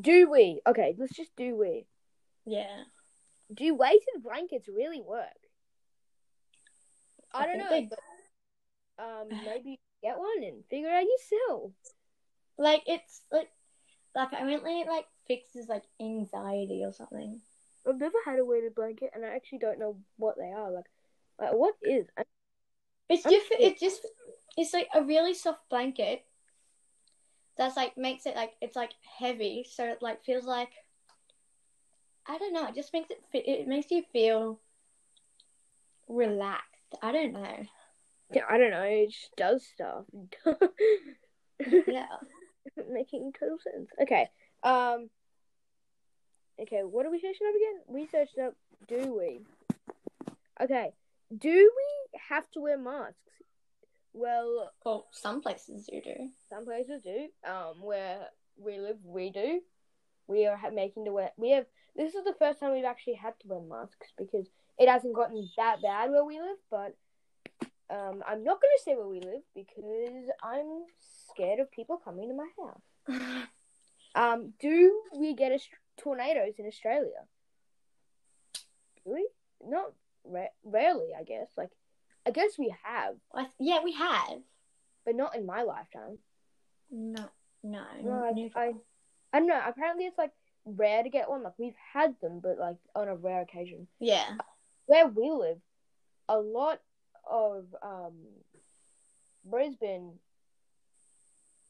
[0.00, 0.60] Do we?
[0.66, 1.86] Okay, let's just do we.
[2.46, 2.84] yeah.
[3.52, 5.28] Do weighted blankets really work?
[7.32, 7.98] I, I don't know, they- but
[9.04, 11.72] um, maybe get one and figure it out yourself.
[12.56, 13.48] Like it's like
[14.14, 17.40] apparently it like fixes like anxiety or something.
[17.86, 20.70] I've never had a weighted blanket, and I actually don't know what they are.
[20.70, 20.86] Like,
[21.38, 22.06] like what is?
[22.16, 22.22] I-
[23.10, 24.06] It's I'm just it's just
[24.56, 26.24] it's like a really soft blanket
[27.56, 30.70] that's like makes it like it's like heavy, so it like feels like
[32.26, 32.66] I don't know.
[32.66, 34.60] It just makes it it makes you feel
[36.08, 36.94] relaxed.
[37.02, 37.66] I don't know.
[38.32, 38.82] Yeah, I don't know.
[38.82, 40.04] It just does stuff.
[41.86, 42.06] Yeah.
[42.90, 43.88] Making total sense.
[44.02, 44.28] Okay.
[44.64, 45.08] Um.
[46.60, 46.80] Okay.
[46.82, 47.80] What are we searching up again?
[47.86, 48.54] We searched up.
[48.88, 49.40] Do we?
[50.60, 50.92] Okay.
[51.36, 53.18] Do we have to wear masks?
[54.14, 56.30] Well, Well, some places do do.
[56.48, 57.28] some places do.
[57.46, 59.60] Um, where we live, we do.
[60.26, 61.30] We are ha- making the wear.
[61.36, 61.66] We have.
[61.96, 64.46] This is the first time we've actually had to wear masks because
[64.78, 66.56] it hasn't gotten that bad where we live.
[66.70, 66.96] But
[67.90, 70.84] um, I'm not going to say where we live because I'm
[71.30, 73.46] scared of people coming to my house.
[74.16, 75.58] Um, do we get a
[76.00, 77.26] tornadoes in Australia?
[79.04, 79.28] Do we?
[79.66, 79.86] Not
[80.24, 81.48] ra- rarely, I guess.
[81.56, 81.70] Like,
[82.26, 84.40] I guess we have, I, yeah, we have.
[85.04, 86.18] but not in my lifetime.
[86.90, 87.28] No,
[87.62, 88.74] no, No, I,
[89.32, 89.60] I don't know.
[89.66, 90.32] Apparently, it's like
[90.64, 91.42] rare to get one.
[91.42, 93.86] Like we've had them, but like on a rare occasion.
[94.00, 94.36] yeah,
[94.86, 95.58] Where we live,
[96.28, 96.80] a lot
[97.30, 98.14] of um,
[99.44, 100.12] Brisbane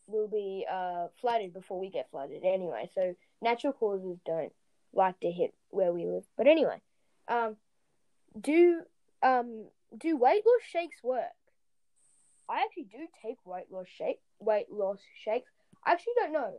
[0.07, 2.91] will be uh flooded before we get flooded anyway.
[2.95, 4.53] So natural causes don't
[4.93, 6.25] like to hit where we live.
[6.37, 6.81] But anyway,
[7.29, 7.57] um,
[8.39, 8.83] do
[9.23, 9.65] um
[9.99, 11.25] do weight loss shakes work?
[12.49, 15.51] I actually do take weight loss shake weight loss shakes.
[15.85, 16.53] I actually don't know.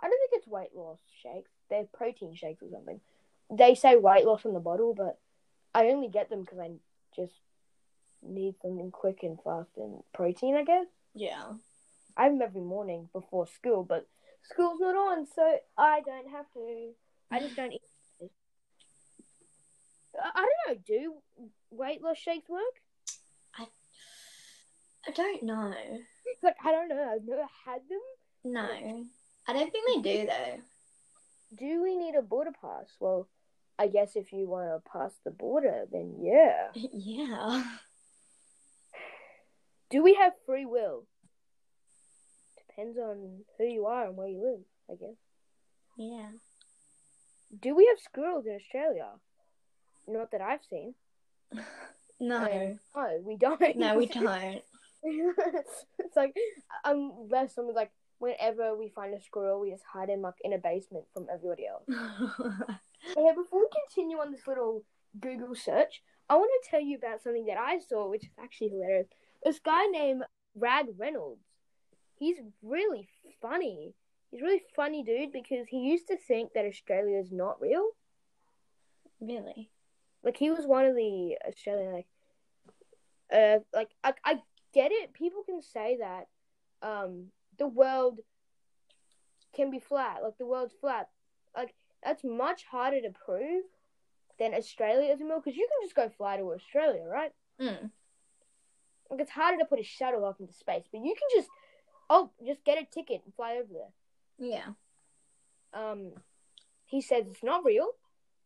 [0.00, 1.50] I don't think it's weight loss shakes.
[1.70, 3.00] They're protein shakes or something.
[3.50, 5.18] They say weight loss on the bottle, but
[5.74, 6.70] I only get them because I
[7.14, 7.32] just
[8.22, 10.56] need something quick and fast and protein.
[10.56, 11.52] I guess yeah.
[12.16, 14.06] I have them every morning before school, but
[14.42, 16.90] school's not on, so I don't have to.
[17.30, 17.82] I just don't eat.
[20.22, 20.82] I I don't know.
[20.86, 21.14] Do
[21.70, 22.62] weight loss shakes work?
[25.06, 25.74] I don't know.
[26.42, 27.10] Like I don't know.
[27.14, 28.00] I've never had them.
[28.44, 29.06] No,
[29.46, 30.60] I don't think they do though.
[31.56, 32.86] Do we need a border pass?
[33.00, 33.28] Well,
[33.78, 36.68] I guess if you want to pass the border, then yeah.
[36.74, 37.64] yeah.
[39.90, 41.06] Do we have free will?
[42.68, 45.16] Depends on who you are and where you live, I guess.
[45.96, 46.28] Yeah.
[47.58, 49.08] Do we have squirrels in Australia?
[50.08, 50.94] Not that I've seen.
[52.20, 52.42] No.
[52.42, 53.76] Um, no, we don't.
[53.76, 54.60] No, we don't.
[55.04, 56.34] it's like
[56.84, 60.58] unless someone's like, whenever we find a squirrel, we just hide him like in a
[60.58, 61.84] basement from everybody else.
[63.16, 64.82] Okay, before we continue on this little
[65.20, 68.70] Google search, I want to tell you about something that I saw, which is actually
[68.70, 69.06] hilarious.
[69.44, 70.24] This guy named
[70.56, 71.44] Rad Reynolds.
[72.18, 73.08] He's really
[73.40, 73.94] funny.
[74.32, 77.90] He's a really funny dude because he used to think that Australia is not real.
[79.20, 79.70] really?
[80.24, 82.06] Like he was one of the Australian like,
[83.32, 84.42] uh, like I I
[84.74, 85.12] get it.
[85.12, 86.26] People can say that,
[86.86, 87.26] um,
[87.58, 88.20] the world
[89.54, 90.22] can be flat.
[90.22, 91.08] Like the world's flat.
[91.56, 93.64] Like that's much harder to prove
[94.38, 97.32] than Australia is a real because you can just go fly to Australia, right?
[97.60, 97.90] Mm.
[99.10, 101.48] Like it's harder to put a shuttle up into space, but you can just
[102.10, 103.92] oh just get a ticket and fly over there.
[104.50, 104.68] Yeah.
[105.72, 106.12] um,
[106.86, 107.88] he says it's not real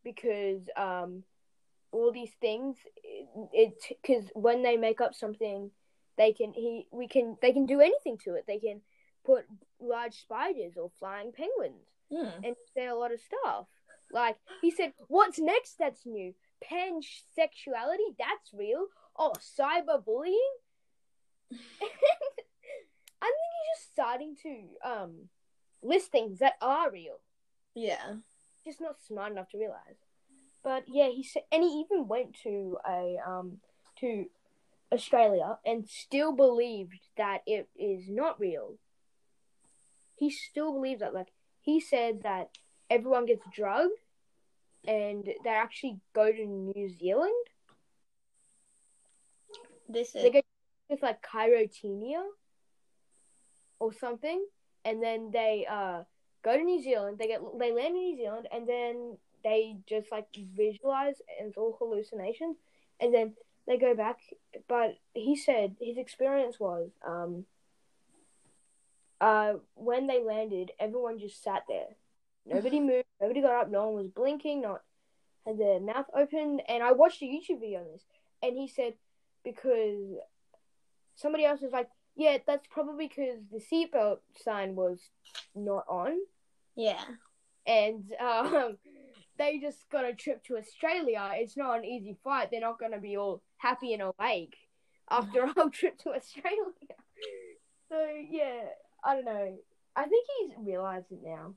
[0.04, 1.24] because um,
[1.92, 2.76] all these things
[3.52, 5.70] it because when they make up something,
[6.18, 8.44] they can he we can they can do anything to it.
[8.46, 8.80] They can
[9.24, 9.44] put
[9.80, 12.44] large spiders or flying penguins Mm.
[12.44, 13.66] and say a lot of stuff.
[14.12, 15.76] Like he said, what's next?
[15.78, 16.34] That's new.
[16.62, 18.16] Pansexuality.
[18.18, 18.88] That's real.
[19.16, 20.52] Oh, cyberbullying.
[21.50, 21.92] I think
[23.20, 25.12] he's just starting to um
[25.82, 27.20] list things that are real.
[27.74, 28.16] Yeah.
[28.64, 29.96] Just not smart enough to realize.
[30.62, 33.58] But yeah, he said, and he even went to a um
[34.00, 34.26] to
[34.92, 38.74] Australia and still believed that it is not real.
[40.14, 41.14] He still believes that.
[41.14, 42.50] Like he said that
[42.90, 43.98] everyone gets drugged,
[44.86, 47.32] and they actually go to New Zealand.
[49.88, 50.40] This is They go
[50.88, 52.22] with like chirotenia
[53.80, 54.44] or something,
[54.84, 56.04] and then they uh
[56.44, 57.18] go to New Zealand.
[57.18, 61.56] They get they land in New Zealand, and then they just like visualize, and it's
[61.56, 62.56] all hallucinations,
[63.00, 63.34] and then
[63.66, 64.18] they go back.
[64.68, 67.44] But he said his experience was um
[69.20, 71.96] uh when they landed, everyone just sat there.
[72.46, 73.04] Nobody moved.
[73.20, 73.70] Nobody got up.
[73.70, 74.62] No one was blinking.
[74.62, 74.82] Not
[75.46, 76.60] had their mouth open.
[76.68, 78.04] And I watched a YouTube video on this,
[78.42, 78.94] and he said
[79.44, 80.16] because
[81.14, 84.98] somebody else was like, "Yeah, that's probably because the seatbelt sign was
[85.54, 86.18] not on,
[86.76, 87.02] yeah.
[87.66, 88.78] and um,
[89.38, 91.30] they just got a trip to Australia.
[91.34, 92.48] It's not an easy flight.
[92.50, 94.56] They're not gonna be all happy and awake
[95.10, 96.72] after a whole trip to Australia.
[97.88, 98.62] so yeah,
[99.04, 99.58] I don't know.
[99.94, 101.54] I think he's realized it now.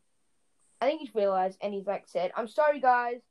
[0.82, 3.22] I think he's realized, and he's like said, "I'm sorry, guys,"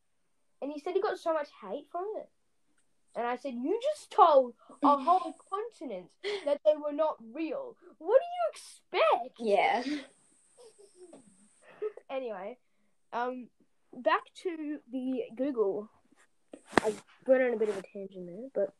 [0.62, 2.28] and he said he got so much hate from it.
[3.16, 6.07] And I said, "You just told a whole continent
[6.46, 7.76] that they were not real.
[7.98, 9.83] What do you expect?" Yeah.
[12.11, 12.59] anyway,
[13.12, 13.48] um,
[14.02, 15.90] back to the Google.
[16.83, 16.92] I
[17.26, 18.74] went on a bit of a tangent there, but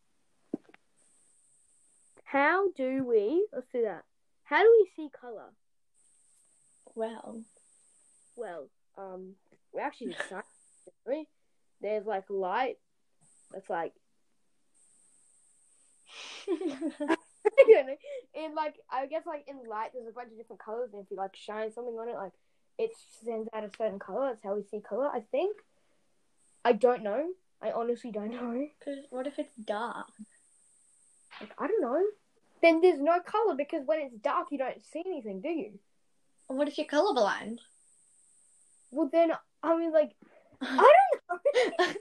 [2.24, 3.46] how do we?
[3.53, 4.05] Let's do that.
[4.44, 5.53] How do we see color?
[6.94, 7.42] Well.
[8.37, 9.35] Well, um,
[9.72, 10.46] we actually did science.
[11.07, 11.29] didn't?
[11.81, 12.77] There's like light.
[13.53, 13.92] That's like
[16.48, 21.11] and like I guess like in light there's a bunch of different colors and if
[21.11, 22.33] you like shine something on it like
[22.78, 22.90] it
[23.24, 24.28] sends out a certain color.
[24.28, 25.08] That's how we see color.
[25.08, 25.56] I think.
[26.64, 27.26] I don't know.
[27.62, 28.66] I honestly don't know.
[28.84, 30.08] Cause what if it's dark?
[31.40, 32.02] Like, I don't know.
[32.62, 35.78] Then there's no color because when it's dark you don't see anything, do you?
[36.46, 37.58] What if you're colorblind?
[38.90, 39.32] Well then
[39.62, 40.12] I mean like
[40.62, 41.38] I don't know.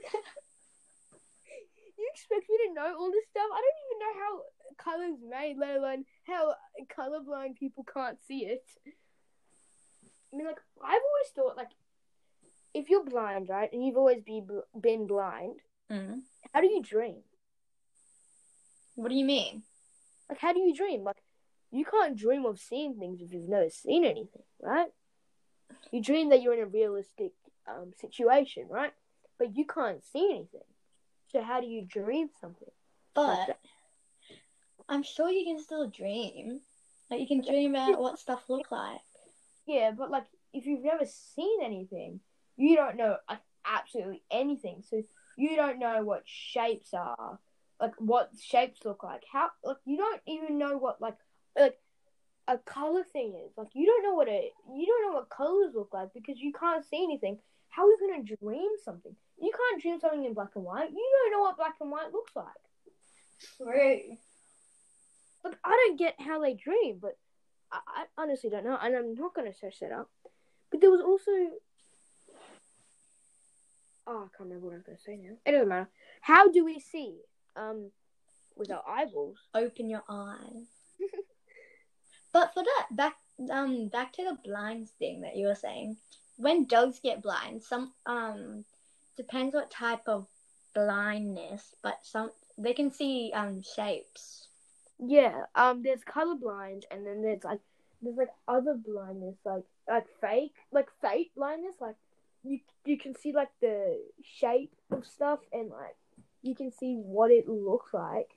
[1.98, 3.48] you expect me to know all this stuff?
[3.52, 4.42] I don't even know how
[4.76, 6.54] colors made, let alone how
[6.96, 8.64] colorblind people can't see it.
[10.34, 11.70] I mean, like I've always thought, like
[12.74, 14.42] if you're blind, right, and you've always be
[14.78, 16.22] been blind, Mm.
[16.52, 17.22] how do you dream?
[18.96, 19.62] What do you mean?
[20.30, 21.04] Like, how do you dream?
[21.04, 21.18] Like,
[21.70, 24.88] you can't dream of seeing things if you've never seen anything, right?
[25.92, 27.32] You dream that you're in a realistic
[27.68, 28.92] um, situation, right?
[29.38, 30.66] But you can't see anything.
[31.30, 32.70] So how do you dream something?
[33.14, 33.58] But
[34.88, 36.60] I'm sure you can still dream.
[37.10, 39.00] Like you can dream about what stuff look like.
[39.66, 42.20] Yeah, but like if you've never seen anything,
[42.56, 44.82] you don't know like, absolutely anything.
[44.88, 45.02] So
[45.36, 47.38] you don't know what shapes are,
[47.80, 49.22] like what shapes look like.
[49.30, 51.16] How like you don't even know what like
[51.58, 51.78] like
[52.46, 53.52] a color thing is.
[53.56, 56.52] Like you don't know what a you don't know what colors look like because you
[56.52, 57.38] can't see anything.
[57.68, 59.14] How are you gonna dream something?
[59.40, 60.90] You can't dream something in black and white.
[60.90, 62.46] You don't know what black and white looks like.
[63.56, 64.16] True.
[65.44, 67.16] Like I don't get how they dream, but
[67.72, 70.10] I, I honestly don't know, and I'm not gonna search that up.
[70.70, 71.30] But there was also
[74.06, 75.36] oh, I can't remember what I was gonna say now.
[75.46, 75.88] It doesn't matter.
[76.20, 77.18] How do we see?
[77.56, 77.90] Um,
[78.56, 79.38] with our eyeballs.
[79.54, 80.68] Open your eyes.
[82.32, 83.16] but for that, back
[83.50, 85.96] um back to the blinds thing that you were saying.
[86.36, 88.64] When dogs get blind, some um
[89.16, 90.26] depends what type of
[90.74, 94.48] blindness, but some they can see um shapes.
[94.98, 95.44] Yeah.
[95.54, 97.60] Um, there's colorblind, and then there's like
[98.02, 101.96] there's like other blindness, like like fake, like fake blindness, like
[102.44, 105.96] you you can see like the shape of stuff and like
[106.42, 108.36] you can see what it looks like,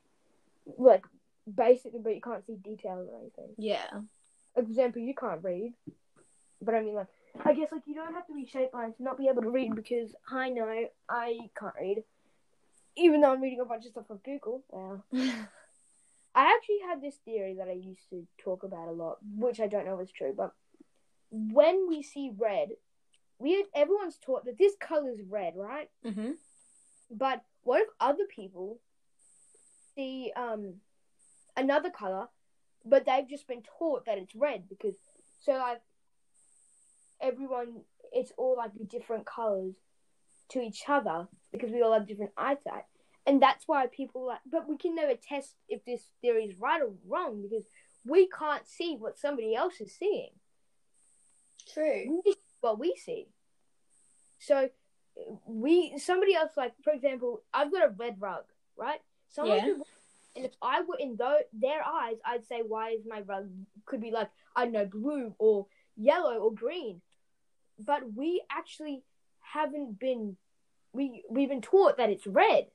[0.77, 1.05] like
[1.53, 3.53] basically, but you can't see details or anything.
[3.57, 4.01] Yeah.
[4.55, 5.73] example, you can't read,
[6.61, 7.07] but I mean, like,
[7.43, 9.49] I guess like you don't have to be shape blind to not be able to
[9.49, 12.03] read because I know I can't read,
[12.95, 14.63] even though I'm reading a bunch of stuff on Google.
[14.71, 15.03] Wow.
[16.37, 19.65] I actually had this theory that I used to talk about a lot, which I
[19.65, 20.51] don't know is true, but
[21.31, 22.69] when we see red,
[23.39, 25.89] we everyone's taught that this color is red, right?
[26.05, 26.35] mhm.
[27.09, 28.79] But what if other people
[29.95, 30.75] see um
[31.55, 32.27] another color,
[32.85, 34.93] but they've just been taught that it's red because
[35.41, 35.81] so like
[37.19, 37.81] everyone
[38.13, 39.73] it's all like different colors
[40.49, 42.85] to each other because we all have different eyesight.
[43.27, 46.81] And that's why people like but we can never test if this theory is right
[46.81, 47.65] or wrong because
[48.05, 50.31] we can't see what somebody else is seeing.
[51.73, 52.21] True.
[52.25, 53.27] we what we see.
[54.39, 54.69] So
[55.45, 58.45] we somebody else like for example, I've got a red rug,
[58.77, 59.01] right?
[59.29, 59.65] Someone Yeah.
[59.65, 59.81] could,
[60.37, 63.49] and if I were in their eyes, I'd say, why is my rug
[63.85, 65.67] could be like I don't know blue or
[65.97, 67.01] yellow or green,
[67.77, 69.03] but we actually
[69.41, 70.37] haven't been
[70.93, 72.67] we we've been taught that it's red,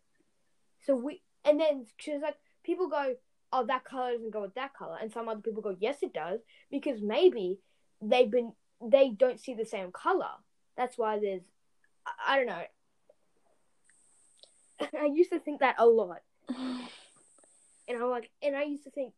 [0.85, 3.14] so we and then she's like people go
[3.53, 4.97] oh that color doesn't go with that color.
[5.01, 7.59] And some other people go yes it does because maybe
[8.01, 8.53] they've been
[8.83, 10.30] they don't see the same color.
[10.76, 11.43] That's why there's
[12.07, 12.62] i, I don't know.
[15.01, 16.20] I used to think that a lot.
[17.89, 19.12] And i'm like and i used to think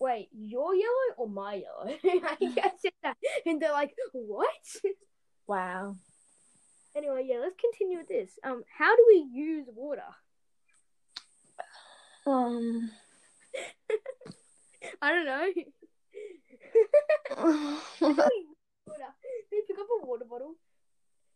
[0.00, 1.94] wait you're yellow or my yellow?
[2.04, 2.36] I
[2.78, 3.18] said that.
[3.44, 4.48] And they're like what?
[5.46, 5.94] Wow.
[6.96, 8.30] anyway yeah let's continue with this.
[8.42, 10.02] Um how do we use water
[12.26, 12.90] Um.
[15.02, 15.48] i don't know
[18.86, 19.02] water.
[19.50, 20.54] They pick up a water bottle.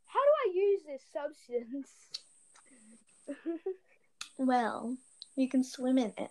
[0.07, 1.91] How do I use this substance?
[4.39, 4.97] well,
[5.36, 6.30] you can swim in it.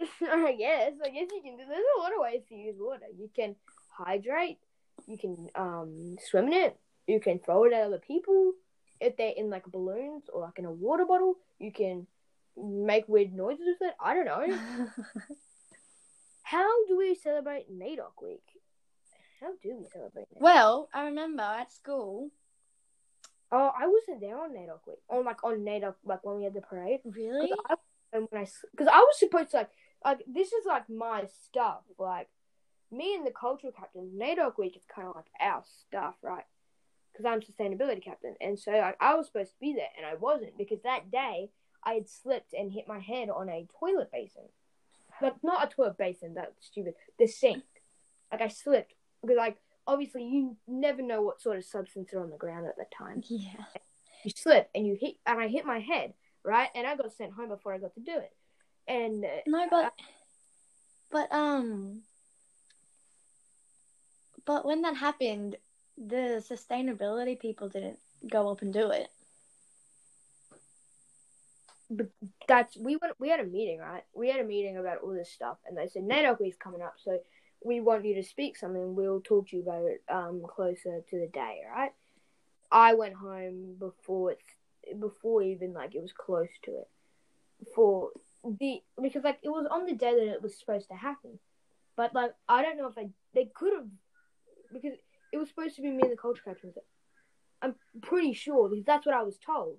[0.22, 0.92] I guess.
[1.04, 1.56] I guess you can.
[1.56, 3.06] There's a lot of ways to use water.
[3.16, 3.56] You can
[3.88, 4.58] hydrate.
[5.06, 6.76] You can um swim in it.
[7.06, 8.52] You can throw it at other people
[9.00, 11.36] if they're in like balloons or like in a water bottle.
[11.58, 12.06] You can
[12.56, 13.94] make weird noises with it.
[14.00, 14.46] I don't know.
[16.42, 18.44] How do we celebrate NAIDOC week?
[19.40, 20.40] How do we celebrate NAIDOC?
[20.40, 22.30] well, I remember at school.
[23.50, 24.98] Oh, I wasn't there on NAIDOC week.
[25.08, 27.00] On like on NAIDOC, like when we had the parade.
[27.04, 27.50] Really?
[27.68, 27.74] I,
[28.12, 29.70] and when I, because I was supposed to like,
[30.04, 31.80] like this is like my stuff.
[31.98, 32.28] Like
[32.92, 36.44] me and the cultural captain, NAIDOC week is kind of like our stuff, right?
[37.12, 40.14] Because I'm sustainability captain, and so like, I was supposed to be there, and I
[40.14, 41.50] wasn't because that day
[41.84, 44.44] I had slipped and hit my head on a toilet basin,
[45.20, 46.34] like not a toilet basin.
[46.34, 46.94] That's stupid.
[47.18, 47.62] The sink.
[48.32, 52.30] Like I slipped because like obviously you never know what sort of substance are on
[52.30, 53.64] the ground at that time Yeah.
[54.24, 56.68] you slip and you hit and I hit my head, right?
[56.74, 58.32] And I got sent home before I got to do it.
[58.88, 59.92] And uh, No, but
[61.10, 62.02] but um,
[64.44, 65.56] but when that happened,
[65.96, 67.98] the sustainability people didn't
[68.30, 69.08] go up and do it.
[72.48, 74.04] That's we went we had a meeting, right?
[74.14, 76.94] We had a meeting about all this stuff and they said NAIDOC week's coming up,
[77.02, 77.18] so
[77.64, 81.18] we want you to speak something, we'll talk to you about it um closer to
[81.18, 81.92] the day, right?
[82.70, 86.88] I went home before it's before even like it was close to it.
[87.74, 88.10] For
[88.44, 91.38] the because like it was on the day that it was supposed to happen.
[91.96, 93.86] But like I don't know if they they could have
[94.72, 94.98] because
[95.32, 96.76] it was supposed to be me and the culture captains.
[97.62, 99.78] I'm pretty sure because that's what I was told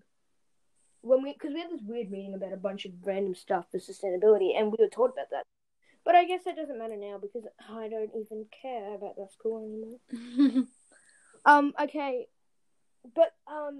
[1.05, 3.77] when we because we had this weird meeting about a bunch of random stuff for
[3.77, 5.43] sustainability, and we were told about that.
[6.03, 9.59] But I guess that doesn't matter now because I don't even care about that school
[9.59, 10.65] anymore.
[11.47, 11.73] Um.
[11.79, 12.25] Okay.
[13.13, 13.79] But um.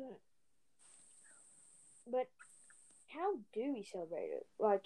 [2.05, 2.27] But
[3.07, 4.45] how do we celebrate it?
[4.59, 4.83] Like,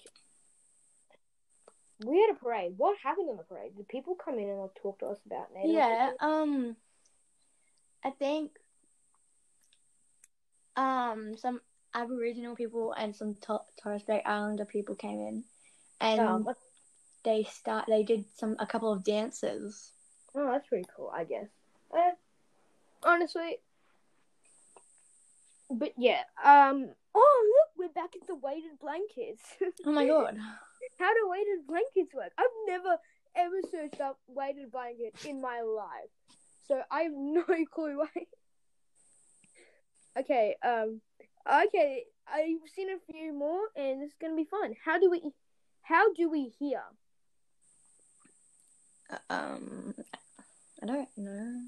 [2.06, 2.76] we had a parade.
[2.78, 3.76] What happened in the parade?
[3.76, 5.70] Did people come in and like, talk to us about it?
[5.70, 6.12] yeah.
[6.22, 6.78] Um,
[8.02, 8.52] I think
[10.78, 11.60] um some
[11.94, 15.44] Aboriginal people and some to- Torres Strait Islander people came in,
[16.00, 16.58] and Oh, what-
[17.24, 17.86] they start.
[17.88, 19.92] They did some a couple of dances.
[20.36, 21.12] oh, that's pretty cool.
[21.14, 21.48] I guess.
[21.96, 22.12] Eh,
[23.04, 23.58] honestly.
[25.70, 26.24] But yeah.
[26.44, 26.90] Um.
[27.16, 29.42] Oh look, we're back at the weighted blankets.
[29.86, 30.38] Oh my god.
[30.98, 32.32] How do weighted blankets work?
[32.38, 32.98] I've never
[33.36, 36.10] ever searched up weighted blanket in my life,
[36.68, 38.26] so I have no clue why.
[40.18, 41.02] Okay, um,
[41.48, 44.76] okay, I've seen a few more, and it's gonna be fun.
[44.84, 45.22] How do we,
[45.82, 46.82] how do we hear?
[49.30, 49.96] Um,
[50.82, 51.62] I don't know.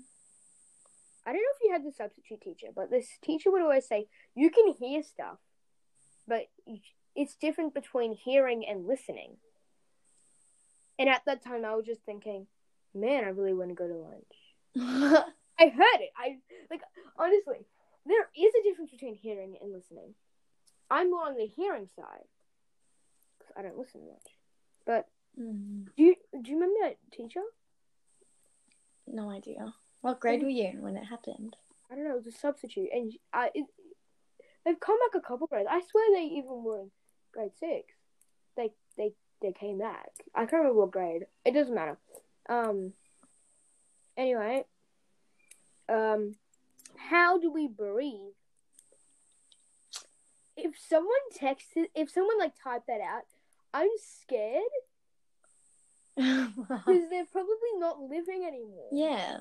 [1.25, 4.07] I don't know if you had the substitute teacher, but this teacher would always say
[4.35, 5.37] you can hear stuff,
[6.27, 6.45] but
[7.15, 9.37] it's different between hearing and listening.
[10.97, 12.47] And at that time, I was just thinking,
[12.93, 15.25] man, I really want to go to lunch.
[15.59, 16.11] I heard it.
[16.17, 16.37] I
[16.69, 16.81] like
[17.17, 17.65] honestly,
[18.05, 20.15] there is a difference between hearing and listening.
[20.89, 22.27] I'm more on the hearing side
[23.39, 24.37] 'cause I don't listen much.
[24.85, 25.07] But
[25.39, 27.43] Mm, do you do you remember that teacher?
[29.07, 29.73] no idea.
[30.01, 31.55] What grade were you in when it happened?
[31.89, 32.11] I don't know.
[32.11, 33.65] It was a substitute, and I it,
[34.65, 35.69] they've come back a couple grades.
[35.69, 36.91] I swear they even were in
[37.31, 37.93] grade six.
[38.55, 40.11] They they they came back.
[40.35, 41.25] I can't remember what grade.
[41.45, 41.97] It doesn't matter.
[42.49, 42.93] Um.
[44.17, 44.65] Anyway.
[45.87, 46.35] Um.
[47.09, 48.35] How do we breathe?
[50.55, 53.23] If someone texted, if someone like typed that out,
[53.73, 54.63] I'm scared
[56.15, 58.89] because they're probably not living anymore.
[58.91, 59.37] yeah.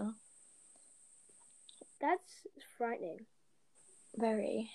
[2.00, 2.46] that's
[2.78, 3.26] frightening.
[4.16, 4.70] Very.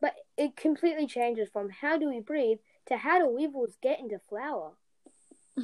[0.00, 4.18] But it completely changes from how do we breathe to how do weevils get into
[4.18, 4.72] flour.
[5.58, 5.62] I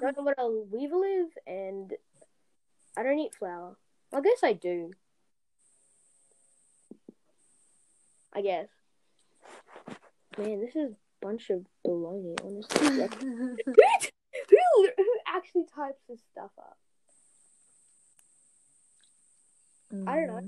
[0.00, 1.92] don't know what a weevil is, and
[2.96, 3.76] I don't eat flour.
[4.14, 4.92] I guess I do.
[8.32, 8.68] I guess.
[10.38, 12.88] Man, this is a bunch of baloney, honestly.
[13.00, 16.76] Like, who, who, who actually types this stuff up?
[20.06, 20.40] I don't know.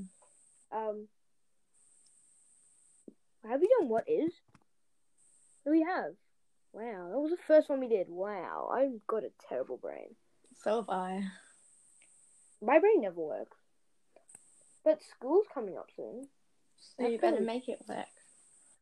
[0.73, 1.09] Um,
[3.49, 4.33] have we done what is?
[5.65, 6.13] Do we have?
[6.73, 8.09] Wow, that was the first one we did.
[8.09, 10.15] Wow, I've got a terrible brain.
[10.63, 11.23] So have I.
[12.63, 13.57] My brain never works.
[14.85, 16.29] But school's coming up soon.
[16.99, 18.07] So you better make it work.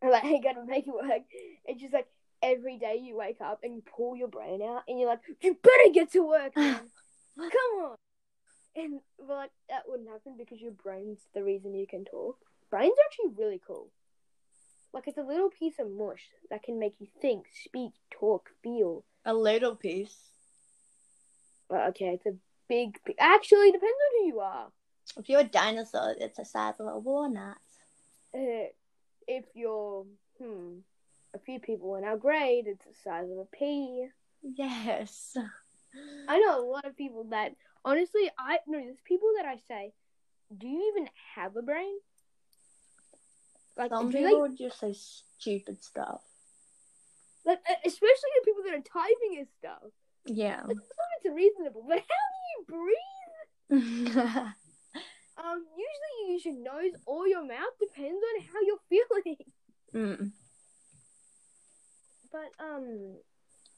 [0.02, 1.22] Like, you gotta make it work.
[1.64, 2.06] It's just like
[2.42, 5.56] every day you wake up and you pull your brain out and you're like, you
[5.62, 6.52] better get to work.
[6.54, 6.82] Come
[7.38, 7.96] on.
[8.76, 12.36] And but like that wouldn't happen because your brain's the reason you can talk.
[12.70, 13.88] Brains are actually really cool.
[14.92, 19.04] Like it's a little piece of mush that can make you think, speak, talk, feel.
[19.24, 20.14] A little piece.
[21.70, 22.34] But okay, it's a
[22.68, 22.98] big.
[23.18, 24.66] Actually, depends on who you are.
[25.16, 27.56] If you're a dinosaur, it's the size of a walnut.
[28.34, 28.68] Uh,
[29.28, 30.04] if you're
[30.40, 30.78] hmm,
[31.34, 34.08] a few people in our grade, it's the size of a pea.
[34.42, 35.36] Yes.
[36.28, 37.52] I know a lot of people that
[37.84, 39.92] honestly, I no, there's people that I say,
[40.56, 41.98] do you even have a brain?
[43.76, 46.22] Like, Some people they, would just say stupid stuff.
[47.44, 49.90] like, especially the people that are typing and stuff.
[50.26, 50.62] Yeah.
[50.64, 52.64] Like, it's reasonable, but how you
[53.70, 54.46] breathe?
[55.36, 59.36] Um, usually you use your nose or your mouth, depends on how you're feeling.
[59.94, 60.32] mm.
[62.30, 63.16] But um,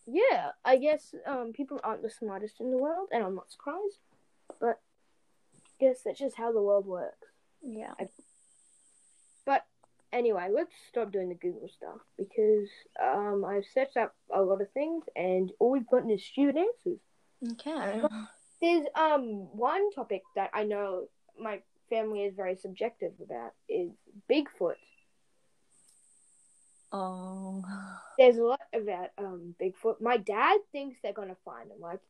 [0.07, 3.99] yeah, I guess um people aren't the smartest in the world, and I'm not surprised.
[4.61, 4.81] But
[5.67, 7.29] I guess that's just how the world works.
[7.63, 7.93] Yeah.
[9.45, 9.65] But
[10.13, 12.69] anyway, let's stop doing the Google stuff because
[13.03, 17.01] um I've searched up a lot of things, and all we've gotten is stupid answers.
[17.53, 18.03] Okay.
[18.61, 23.91] There's um one topic that I know my family is very subjective about is
[24.31, 24.77] Bigfoot.
[26.93, 27.63] Oh.
[28.19, 30.01] There's a lot about um Bigfoot.
[30.01, 32.01] My dad thinks they're gonna find him, like,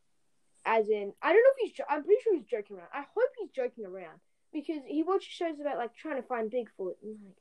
[0.65, 1.73] as in I don't know if he's.
[1.73, 2.89] Jo- I'm pretty sure he's joking around.
[2.93, 4.19] I hope he's joking around
[4.53, 7.35] because he watches shows about like trying to find Bigfoot and like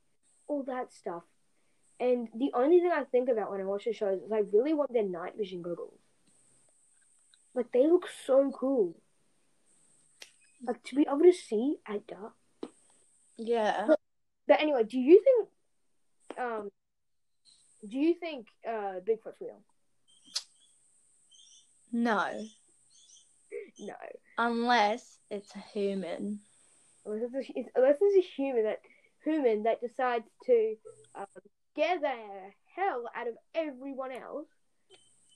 [0.48, 1.22] all that stuff.
[1.98, 4.74] And the only thing I think about when I watch the shows is I really
[4.74, 5.98] want their night vision goggles.
[7.56, 8.94] Like they look so cool.
[10.62, 12.34] Like to be able to see at dark.
[13.38, 13.88] Yeah.
[14.46, 16.70] But anyway, do you think um
[17.88, 19.62] do you think uh Bigfoot's real?
[21.92, 22.46] No.
[23.78, 23.94] No.
[24.36, 26.40] Unless it's a human.
[27.06, 28.80] Unless it's a, unless it's a human that
[29.24, 30.74] human that decides to
[31.14, 31.26] um,
[31.72, 32.12] scare the
[32.76, 34.46] hell out of everyone else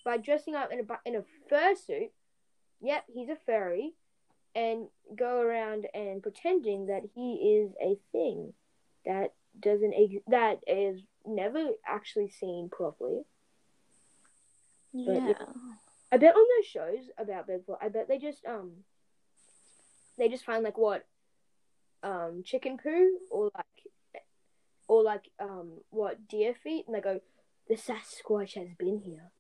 [0.04, 2.10] by dressing up in a in a fursuit.
[2.82, 3.92] Yep, he's a furry,
[4.54, 4.86] and
[5.16, 8.54] go around and pretending that he is a thing
[9.04, 13.22] that doesn't ex- that is never actually seen properly.
[14.92, 15.28] Yeah.
[15.28, 15.34] yeah.
[16.12, 18.72] I bet on those shows about Bigfoot, I bet they just um
[20.18, 21.06] they just find like what
[22.02, 24.22] um chicken poo or like
[24.88, 27.20] or like um what deer feet and they go
[27.68, 29.30] the Sasquatch has been here.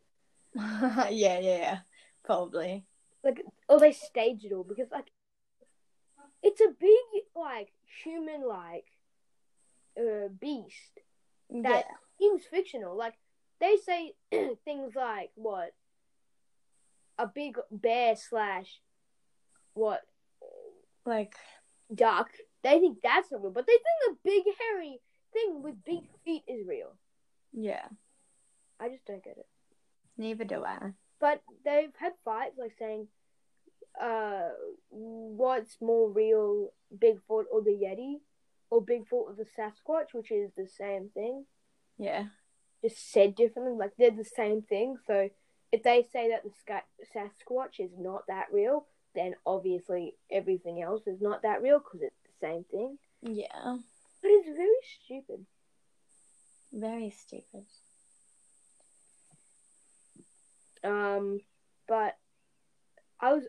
[0.54, 1.78] yeah, yeah, yeah.
[2.24, 2.84] Probably.
[3.24, 5.10] Like or they stage it all because like
[6.42, 7.68] it's a big like
[8.02, 8.86] human like
[9.98, 11.00] uh beast
[11.50, 11.96] That- yeah.
[12.18, 12.96] seems fictional.
[12.96, 13.14] Like
[13.60, 14.14] they say
[14.64, 15.72] things like what
[17.18, 18.80] a big bear slash
[19.74, 20.00] what
[21.04, 21.34] Like,
[21.94, 22.30] duck.
[22.62, 25.00] They think that's not real, but they think a big hairy
[25.32, 26.94] thing with big feet is real.
[27.52, 27.86] yeah.
[28.78, 29.46] I just don't get it.
[30.20, 30.92] Neither do I.
[31.18, 33.08] But they've had fights like saying,
[33.98, 34.50] uh,
[34.90, 38.16] what's more real, Bigfoot or the Yeti,
[38.68, 41.46] or Bigfoot or the Sasquatch, which is the same thing,
[41.96, 42.26] Yeah.
[42.82, 43.74] just said differently.
[43.74, 44.98] Like they're the same thing.
[45.06, 45.30] So
[45.72, 46.82] if they say that the
[47.14, 52.22] Sasquatch is not that real, then obviously everything else is not that real because it's
[52.24, 52.98] the same thing.
[53.22, 53.78] Yeah.
[54.22, 55.46] But it's very stupid.
[56.72, 57.64] Very stupid.
[60.84, 61.40] Um,
[61.86, 62.16] but
[63.20, 63.44] I was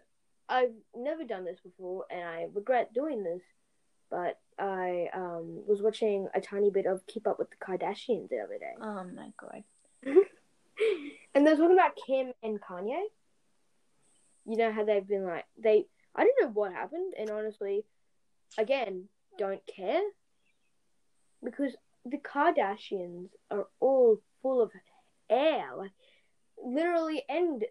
[0.49, 3.41] I've never done this before, and I regret doing this.
[4.09, 8.39] But I um was watching a tiny bit of Keep Up with the Kardashians the
[8.39, 9.63] other day, Oh my god.
[11.33, 13.03] and they're talking about Kim and Kanye.
[14.45, 17.85] You know how they've been like they I don't know what happened, and honestly,
[18.57, 19.05] again
[19.37, 20.01] don't care
[21.43, 21.75] because
[22.05, 24.71] the Kardashians are all full of
[25.29, 25.91] air, like
[26.63, 27.65] literally and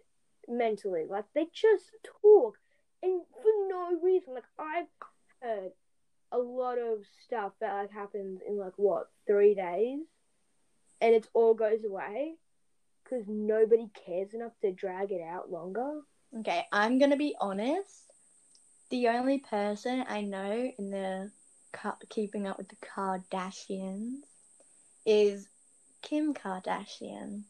[0.47, 1.05] mentally.
[1.09, 1.85] Like they just
[2.21, 2.57] talk
[3.03, 4.33] and for no reason.
[4.33, 4.87] Like I've
[5.41, 5.71] heard
[6.31, 9.99] a lot of stuff that like happens in like what three days,
[11.01, 12.35] and it all goes away
[13.03, 16.01] because nobody cares enough to drag it out longer.
[16.39, 18.05] Okay, I'm gonna be honest.
[18.89, 21.31] The only person I know in the
[22.09, 24.19] keeping up with the Kardashians
[25.05, 25.47] is
[26.01, 27.43] Kim Kardashian.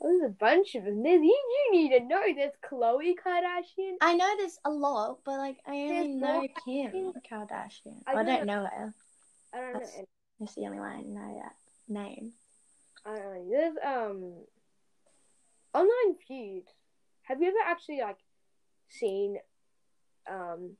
[0.00, 1.02] There's a bunch of them.
[1.02, 1.38] There's, you,
[1.72, 2.22] you need to know.
[2.34, 3.96] There's Khloe Kardashian.
[4.00, 8.00] I know there's a lot, but like I only There's know Kim Kardashian.
[8.06, 8.94] I I, don't don't know her.
[9.52, 10.04] I don't That's- know.
[10.40, 11.54] That's the only one I know that
[11.92, 12.32] name.
[13.04, 13.46] I don't know.
[13.50, 14.34] There's um
[15.74, 16.68] online feuds.
[17.24, 18.16] Have you ever actually like
[18.88, 19.36] seen
[20.30, 20.76] um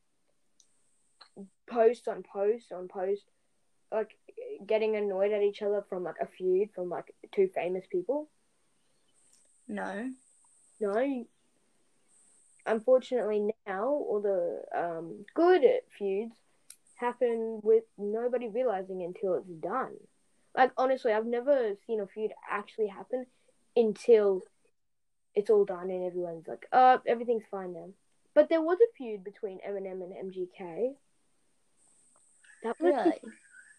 [1.69, 3.23] post on post on post
[3.93, 4.17] like
[4.67, 8.31] getting annoyed at each other from like a feud from like two famous people?
[9.71, 10.11] No.
[10.81, 11.25] No.
[12.67, 15.63] Unfortunately, now all the um good
[15.97, 16.35] feuds
[16.97, 19.95] happen with nobody realizing until it's done.
[20.57, 23.27] Like honestly, I've never seen a feud actually happen
[23.77, 24.43] until
[25.35, 27.91] it's all done and everyone's like, "Uh, everything's fine now."
[28.35, 30.95] But there was a feud between Eminem and MGK.
[32.65, 33.21] That was Really?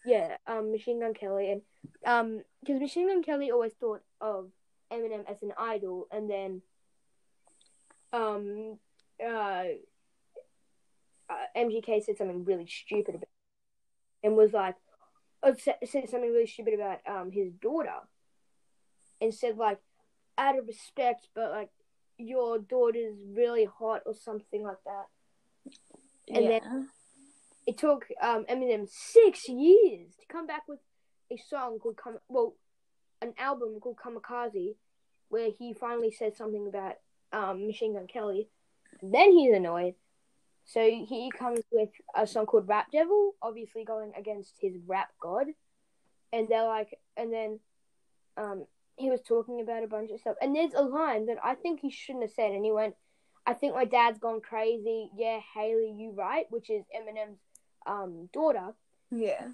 [0.04, 1.62] yeah, um, Machine Gun Kelly, and
[2.04, 4.50] um, because Machine Gun Kelly always thought of
[4.92, 6.62] Eminem as an idol, and then
[8.12, 8.78] um,
[9.24, 9.64] uh,
[11.28, 13.28] uh MGK said something really stupid about,
[14.22, 14.76] and was like,
[15.42, 18.00] uh, said something really stupid about um his daughter,
[19.20, 19.78] and said like,
[20.38, 21.70] out of respect, but like
[22.18, 25.06] your daughter's really hot or something like that.
[26.28, 26.58] And yeah.
[26.60, 26.88] then-
[27.66, 30.80] it took um, Eminem six years to come back with
[31.30, 32.56] a song called "Come." Well,
[33.22, 34.74] an album called "Kamikaze,"
[35.28, 36.96] where he finally said something about
[37.32, 38.48] um, Machine Gun Kelly.
[39.02, 39.94] Then he's annoyed,
[40.64, 45.46] so he comes with a song called "Rap Devil," obviously going against his rap god.
[46.32, 47.60] And they're like, and then
[48.36, 48.66] um,
[48.96, 50.36] he was talking about a bunch of stuff.
[50.40, 52.94] And there's a line that I think he shouldn't have said, and he went,
[53.46, 57.40] "I think my dad's gone crazy." Yeah, Hailie, you right, which is Eminem's
[57.86, 58.74] um, daughter.
[59.10, 59.48] yeah.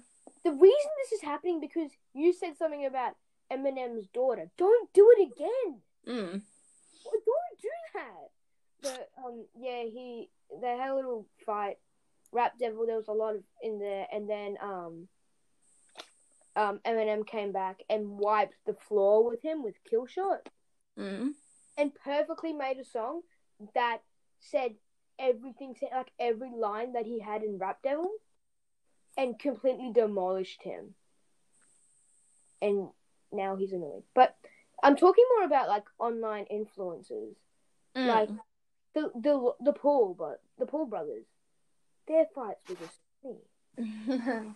[0.45, 3.13] The reason this is happening because you said something about
[3.51, 4.49] Eminem's daughter.
[4.57, 5.81] Don't do it again.
[6.07, 6.41] Mm.
[7.05, 8.29] Well, Don't do that.
[8.81, 10.29] But um, yeah, he
[10.61, 11.77] they had a little fight.
[12.31, 15.07] Rap Devil, there was a lot of in there, and then um,
[16.55, 20.47] um, Eminem came back and wiped the floor with him with Kill Shot,
[20.97, 21.33] Mm.
[21.77, 23.21] and perfectly made a song
[23.73, 23.99] that
[24.39, 24.75] said
[25.17, 28.11] everything, like every line that he had in Rap Devil,
[29.17, 30.93] and completely demolished him.
[32.61, 32.89] And
[33.31, 34.03] now he's annoyed.
[34.13, 34.35] But
[34.83, 37.35] I'm talking more about like online influencers
[37.95, 38.07] Mm.
[38.07, 38.29] like
[38.93, 41.25] the the the Paul but the Paul brothers,
[42.07, 44.45] their fights were just funny.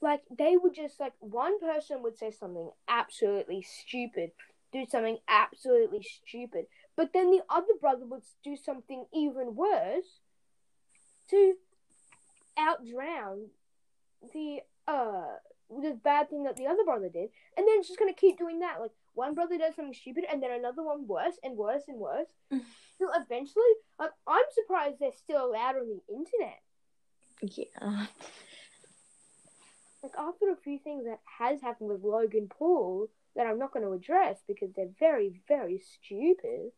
[0.00, 4.30] Like they would just like one person would say something absolutely stupid,
[4.72, 6.66] do something absolutely stupid,
[6.96, 10.20] but then the other brother would do something even worse
[11.30, 11.54] to
[12.56, 13.46] outdrown
[14.32, 15.36] the uh
[15.70, 18.60] the bad thing that the other brother did, and then it's just gonna keep doing
[18.60, 18.80] that.
[18.80, 22.28] Like one brother does something stupid, and then another one worse and worse and worse.
[22.52, 22.64] Mm-hmm.
[22.98, 23.64] so eventually,
[23.98, 26.60] like I'm surprised they're still allowed on the internet.
[27.42, 28.06] yeah.
[30.02, 33.84] Like after a few things that has happened with Logan Paul that I'm not going
[33.84, 36.70] to address because they're very very stupid.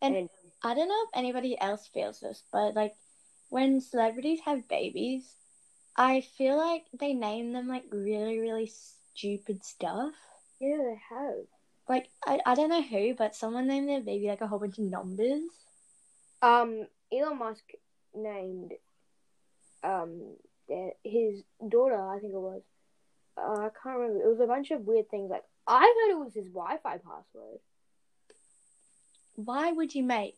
[0.00, 0.28] And And-
[0.64, 2.94] I don't know if anybody else feels this, but like
[3.50, 5.34] when celebrities have babies,
[5.96, 8.66] I feel like they name them like really, really
[9.14, 10.12] stupid stuff.
[10.60, 11.34] Yeah, they have.
[11.88, 14.78] Like I, I don't know who, but someone named their baby like a whole bunch
[14.78, 15.42] of numbers.
[16.40, 17.64] Um, Elon Musk
[18.14, 18.72] named
[19.84, 20.36] um
[20.68, 22.62] their- his daughter, I think it was.
[23.36, 24.22] Uh, I can't remember.
[24.24, 25.30] It was a bunch of weird things.
[25.30, 27.60] Like I heard it was his Wi-Fi password.
[29.34, 30.36] Why would you make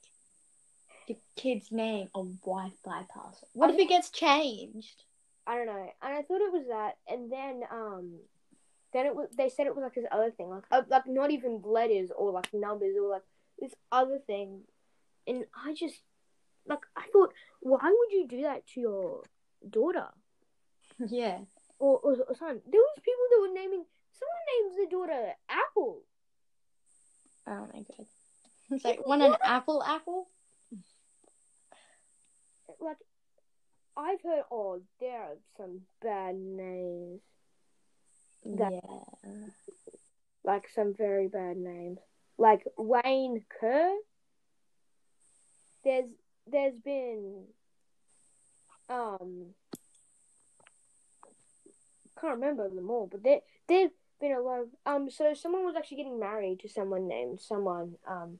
[1.08, 3.50] the kid's name a Wi-Fi password?
[3.52, 5.04] What if it gets changed?
[5.46, 8.18] I don't know, and I thought it was that, and then um,
[8.92, 9.28] then it was.
[9.36, 12.30] They said it was like this other thing, like uh, like not even letters or
[12.32, 13.22] like numbers or like
[13.58, 14.62] this other thing,
[15.26, 15.96] and I just
[16.66, 19.22] like I thought, why would you do that to your
[19.68, 20.06] daughter
[20.98, 21.38] Yeah.
[21.78, 22.60] or or, or son?
[22.70, 23.84] There was people that were naming.
[24.12, 26.02] Someone names their daughter Apple.
[27.46, 28.06] Oh my god.
[28.70, 30.28] It's like want an apple apple?
[32.80, 32.96] Like
[33.96, 34.44] I've heard.
[34.50, 37.20] Oh, there are some bad names.
[38.44, 39.30] That- yeah.
[40.44, 41.98] Like some very bad names.
[42.36, 43.94] Like Wayne Kerr.
[45.84, 46.10] There's
[46.46, 47.44] there's been
[48.90, 49.54] um
[52.20, 53.90] can't remember them all, but there there've
[54.20, 57.94] been a lot of um so someone was actually getting married to someone named someone
[58.06, 58.38] um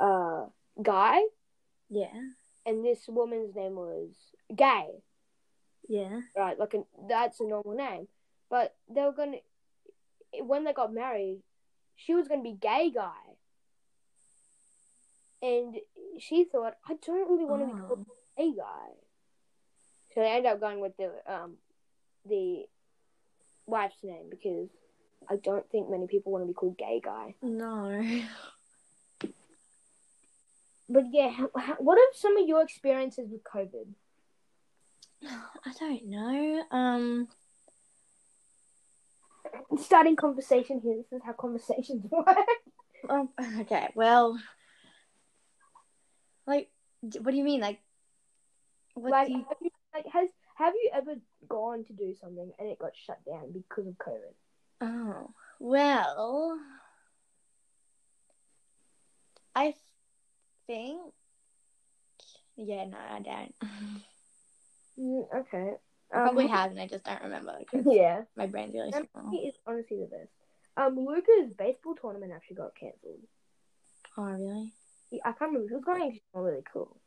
[0.00, 0.46] uh
[0.82, 1.20] guy
[1.90, 2.08] Yeah.
[2.66, 4.10] And this woman's name was
[4.54, 4.88] gay.
[5.88, 6.20] Yeah.
[6.36, 8.08] Right, like a, that's a normal name.
[8.50, 9.38] But they were gonna
[10.40, 11.40] when they got married,
[11.96, 13.10] she was gonna be gay guy.
[15.42, 15.76] And
[16.18, 18.14] she thought, I don't really want to be called Oh.
[18.38, 18.88] gay guy.
[20.14, 21.54] So they ended up going with the um
[22.26, 22.66] the
[23.66, 24.68] wife's name because
[25.28, 27.34] I don't think many people want to be called gay guy.
[27.42, 28.00] No.
[30.92, 31.30] But yeah,
[31.78, 33.86] what are some of your experiences with COVID?
[35.26, 36.62] I don't know.
[36.70, 37.28] Um.
[39.78, 40.96] Starting conversation here.
[40.96, 42.36] This is how conversations work.
[43.08, 43.30] Um,
[43.60, 43.88] okay.
[43.94, 44.38] Well.
[46.46, 46.68] Like,
[47.00, 47.60] what do you mean?
[47.60, 47.80] Like,
[48.94, 49.46] what like, you?
[49.48, 51.14] have you, like, has have you ever
[51.48, 54.34] gone to do something and it got shut down because of COVID?
[54.82, 55.30] Oh.
[55.58, 56.58] Well.
[59.54, 59.74] I
[60.66, 61.00] think.
[62.56, 62.84] Yeah.
[62.86, 63.54] No, I don't.
[64.98, 65.72] Mm, okay.
[66.12, 68.22] I probably Um, have, and I just don't remember Yeah.
[68.36, 69.32] my brain's really small.
[69.46, 70.28] is honestly the best.
[70.76, 73.20] Um, Luca's baseball tournament actually got cancelled.
[74.18, 74.72] Oh, really?
[75.10, 75.68] He, I can't remember.
[75.68, 76.98] He was going to really cool,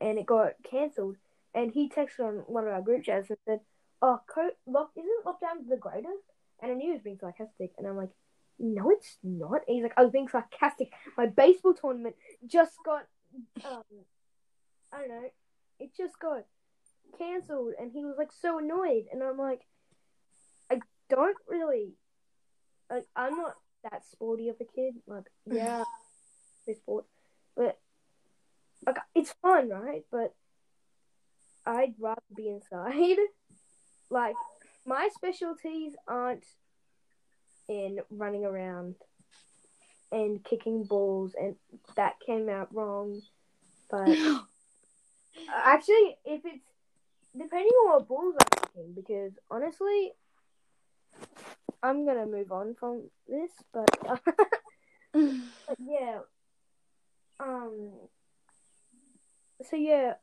[0.00, 1.16] and it got cancelled.
[1.54, 3.60] And he texted on one of our group chats and said,
[4.00, 6.24] "Oh, co- lock isn't lockdown the greatest?"
[6.62, 8.10] And I knew he was being sarcastic, and I'm like,
[8.60, 10.92] "No, it's not." And he's like, "I was being sarcastic.
[11.16, 12.14] My baseball tournament
[12.46, 13.06] just got,
[13.64, 13.82] um,
[14.92, 15.30] I don't know,
[15.78, 16.44] it just got
[17.18, 17.74] cancelled.
[17.80, 19.62] And he was like so annoyed, and I'm like,
[20.70, 21.94] "I don't really,
[22.90, 23.56] like, I'm not
[23.90, 24.94] that sporty of a kid.
[25.06, 25.84] Like, yeah."
[26.64, 27.08] play sports,
[27.56, 27.78] but
[28.86, 30.04] like it's fun, right?
[30.10, 30.34] But
[31.66, 33.16] I'd rather be inside.
[34.10, 34.34] like
[34.86, 36.44] my specialties aren't
[37.70, 38.96] in running around
[40.10, 41.54] and kicking balls, and
[41.94, 43.22] that came out wrong.
[43.88, 44.08] But
[45.54, 46.64] actually, if it's
[47.32, 50.12] depending on what balls I'm kicking, because honestly,
[51.82, 53.88] I'm gonna move on from this, but.
[54.02, 54.20] But
[55.78, 56.18] yeah.
[57.38, 57.90] Um.
[59.70, 60.14] So yeah.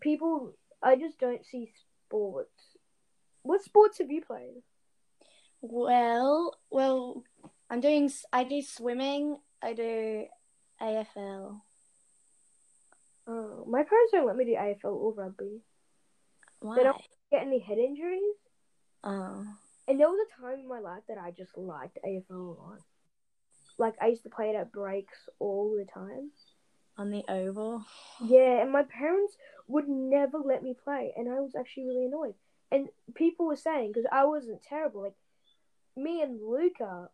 [0.00, 1.70] People, I just don't see
[2.06, 2.76] sports.
[3.42, 4.62] What sports have you played?
[5.60, 7.24] Well, well,
[7.70, 8.10] I'm doing.
[8.32, 9.38] I do swimming.
[9.62, 10.24] I do
[10.80, 11.60] AFL.
[13.26, 15.60] Oh, my parents don't let me do AFL or rugby.
[16.60, 16.82] Why?
[16.82, 18.36] don't- Get any head injuries?
[19.04, 19.44] Oh.
[19.86, 22.78] And there was a time in my life that I just liked AFL a lot.
[23.76, 26.30] Like I used to play it at breaks all the time.
[26.96, 27.84] On the oval.
[28.24, 29.36] Yeah, and my parents
[29.68, 32.34] would never let me play, and I was actually really annoyed.
[32.72, 35.14] And people were saying because I wasn't terrible, like
[35.98, 37.10] me and Luca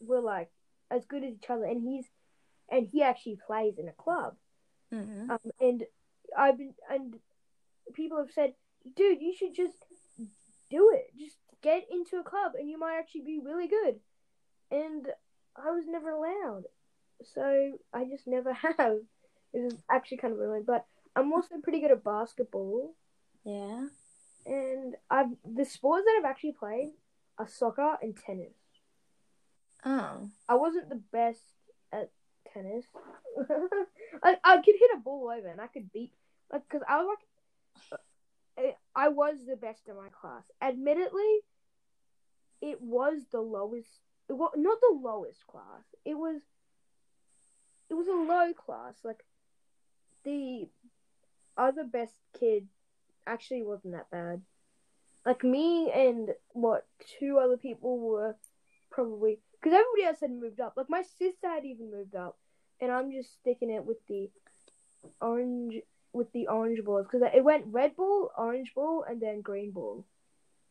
[0.00, 0.50] were like
[0.90, 2.06] as good as each other, and he's
[2.70, 4.34] and he actually plays in a club.
[4.92, 5.84] hmm Um, and
[6.36, 7.14] I've been and
[7.94, 8.54] people have said,
[8.96, 9.76] dude, you should just
[10.70, 11.06] do it.
[11.18, 14.00] Just get into a club, and you might actually be really good.
[14.70, 15.06] And
[15.56, 16.64] I was never allowed,
[17.34, 18.98] so I just never have.
[19.52, 20.84] It is actually kind of annoying, but
[21.14, 22.94] I'm also pretty good at basketball,
[23.44, 23.86] Yeah.
[24.46, 26.90] and I've the sports that I've actually played
[27.38, 28.54] are soccer and tennis.
[29.84, 30.28] Oh.
[30.48, 31.42] I wasn't the best
[31.92, 32.10] at
[32.52, 32.86] tennis.
[34.22, 36.12] I I could hit a ball over and I could beat
[36.52, 37.16] like because I was
[37.90, 38.00] like
[38.56, 40.44] I- I was the best in my class.
[40.62, 41.40] Admittedly,
[42.60, 43.90] it was the lowest.
[44.28, 45.84] Well, not the lowest class.
[46.04, 46.40] It was.
[47.90, 48.94] It was a low class.
[49.04, 49.24] Like
[50.24, 50.68] the
[51.56, 52.68] other best kid
[53.26, 54.42] actually wasn't that bad.
[55.26, 56.86] Like me and what
[57.18, 58.36] two other people were
[58.90, 60.74] probably because everybody else had moved up.
[60.76, 62.36] Like my sister had even moved up,
[62.80, 64.30] and I'm just sticking it with the
[65.20, 65.76] orange
[66.12, 70.04] with the orange balls because it went red ball, orange ball, and then green ball.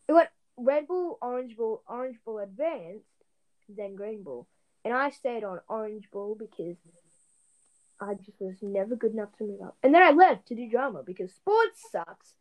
[0.08, 3.06] It went red ball, orange ball, orange ball advanced,
[3.68, 4.47] then green ball,
[4.86, 6.78] and I stayed on orange ball because
[7.99, 9.78] I just was never good enough to move up.
[9.82, 12.36] And then I left to do drama because sports sucks.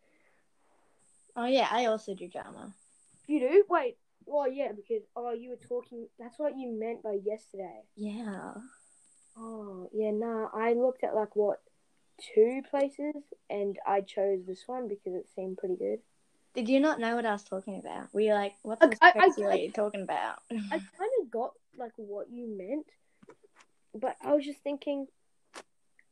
[1.37, 2.73] Oh yeah, I also do drama.
[3.27, 3.65] You do?
[3.69, 3.97] Wait.
[4.27, 6.07] Well, yeah, because oh, you were talking.
[6.19, 7.83] That's what you meant by yesterday.
[7.97, 8.55] Yeah.
[9.37, 10.49] Oh, yeah, nah.
[10.53, 11.61] I looked at like what
[12.35, 13.15] two places,
[13.51, 16.01] and I chose this one because it seemed pretty good.
[16.55, 18.13] Did you not know what I was talking about?
[18.13, 20.37] Were you like, what the I- I- are you talking about?
[20.51, 22.87] I kind of got like what you meant,
[23.95, 25.07] but I was just thinking.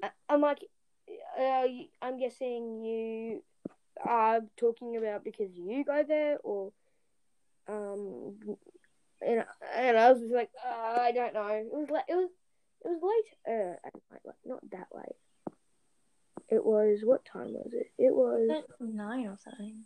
[0.03, 0.65] I- I'm like,
[1.39, 1.67] uh,
[2.01, 3.43] I'm guessing you
[4.05, 6.73] are talking about because you go there, or
[7.69, 8.35] um,
[9.21, 9.45] and
[9.77, 11.47] and I was just like, uh, I don't know.
[11.49, 12.31] It was like it was
[12.85, 13.55] it was late.
[13.55, 15.17] Uh, at night, like not that late.
[16.49, 17.91] It was what time was it?
[17.99, 18.49] It was
[18.81, 19.85] Nine or something.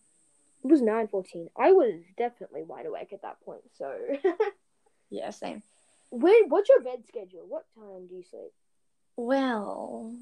[0.64, 1.48] it was nine fourteen.
[1.56, 3.62] I was definitely wide awake at that point.
[3.76, 3.92] So,
[5.10, 5.62] Yeah, same.
[6.10, 7.44] where what's your bed schedule?
[7.48, 8.52] What time do you sleep?
[9.16, 10.16] Well,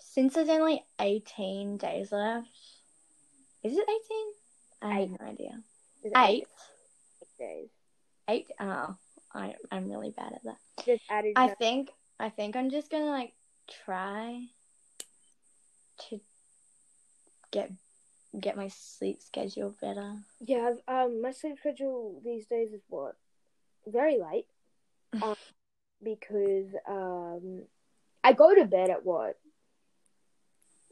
[0.00, 2.48] since there's only 18 days left,
[3.72, 3.88] is it
[4.82, 4.90] 18?
[4.92, 5.60] I have no idea.
[6.04, 6.46] Is it Eight.
[7.38, 7.68] days.
[8.28, 8.46] Eight.
[8.60, 8.96] Oh,
[9.34, 10.56] I, I'm really bad at that.
[10.84, 11.32] Just added.
[11.36, 11.90] I no- think
[12.20, 13.32] I think I'm just gonna like
[13.86, 14.42] try
[16.08, 16.20] to
[17.50, 17.70] get
[18.38, 20.14] get my sleep schedule better.
[20.40, 23.16] yeah, I've, um, my sleep schedule these days is what
[23.86, 24.46] very late,
[25.22, 25.36] um,
[26.02, 27.62] because um,
[28.22, 29.38] I go to bed at what.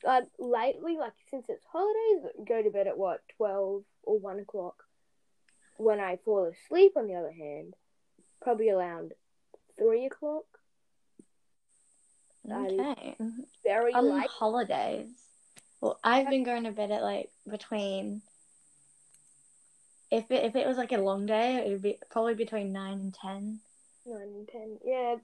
[0.07, 4.84] Uh, lately, like since it's holidays, go to bed at what twelve or one o'clock.
[5.78, 7.74] When I fall asleep, on the other hand,
[8.40, 9.12] probably around
[9.76, 10.44] three o'clock.
[12.50, 13.16] Okay.
[13.64, 14.28] Very On late.
[14.28, 15.09] holidays.
[15.80, 18.22] Well, I've been going to bed at like between.
[20.12, 23.00] If it if it was like a long day, it would be probably between nine
[23.00, 23.59] and ten.
[24.07, 24.78] Nine and ten.
[24.84, 25.16] Yeah,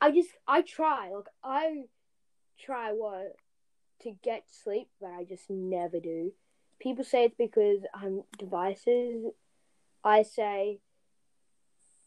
[0.00, 1.12] I just I try.
[1.12, 1.84] Like I
[2.58, 3.36] try what
[4.02, 6.32] to get sleep, but I just never do.
[6.80, 9.26] People say it's because I'm devices.
[10.02, 10.80] I say,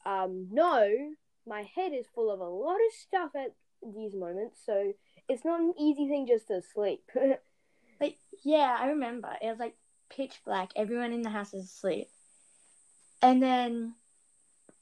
[0.05, 1.13] um, no.
[1.47, 4.93] My head is full of a lot of stuff at these moments, so
[5.29, 7.03] it's not an easy thing just to sleep.
[7.99, 9.75] Like yeah, I remember it was like
[10.09, 10.69] pitch black.
[10.75, 12.07] Everyone in the house is asleep,
[13.21, 13.95] and then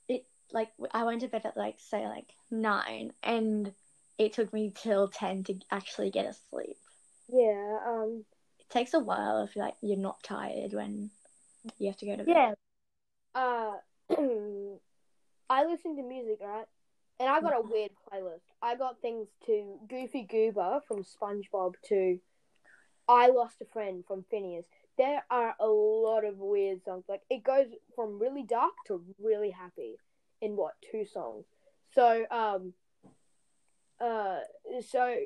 [0.08, 3.72] it like I went to bed at like say like nine, and
[4.18, 6.76] it took me till ten to actually get asleep.
[7.28, 7.78] Yeah.
[7.86, 8.24] Um.
[8.58, 11.10] It takes a while if like you're not tired when
[11.78, 12.26] you have to go to bed.
[12.26, 12.54] Yeah.
[13.34, 13.72] Uh,
[15.50, 16.66] I listen to music, right?
[17.18, 18.42] And I got a weird playlist.
[18.60, 22.18] I got things to Goofy Goober from SpongeBob to
[23.08, 24.66] I Lost a Friend from Phineas.
[24.98, 27.04] There are a lot of weird songs.
[27.08, 29.96] Like it goes from really dark to really happy
[30.40, 31.44] in what two songs.
[31.94, 32.74] So um
[34.00, 34.40] uh
[34.88, 35.16] so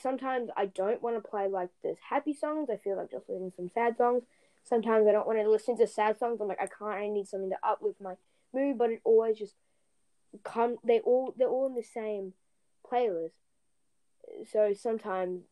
[0.00, 2.68] sometimes I don't want to play like this happy songs.
[2.70, 4.24] I feel like just listening to some sad songs.
[4.64, 6.40] Sometimes I don't want to listen to sad songs.
[6.40, 6.90] I'm like I can't.
[6.92, 8.14] I need something to uplift my
[8.52, 8.78] mood.
[8.78, 9.54] But it always just
[10.44, 10.76] come.
[10.84, 12.34] They all they're all in the same
[12.90, 13.32] playlist.
[14.50, 15.42] So sometimes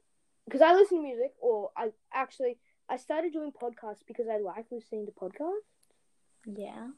[0.44, 2.58] because I listen to music, or I actually
[2.88, 5.90] I started doing podcasts because I like listening to podcasts,
[6.44, 6.88] Yeah.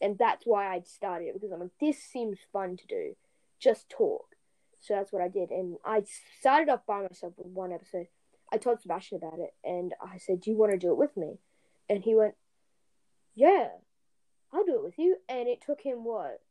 [0.00, 3.16] and that's why I started it because I'm like this seems fun to do,
[3.58, 4.35] just talk.
[4.80, 6.04] So that's what I did, and I
[6.40, 8.06] started off by myself with one episode.
[8.52, 11.16] I told Sebastian about it, and I said, "Do you want to do it with
[11.16, 11.38] me?"
[11.88, 12.36] And he went,
[13.34, 13.70] "Yeah,
[14.52, 16.42] I'll do it with you." And it took him what,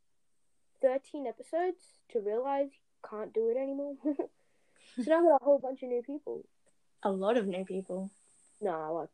[0.82, 3.94] thirteen episodes to realize he can't do it anymore.
[4.04, 6.44] so now I got a whole bunch of new people.
[7.02, 8.10] A lot of new people.
[8.60, 9.08] No, like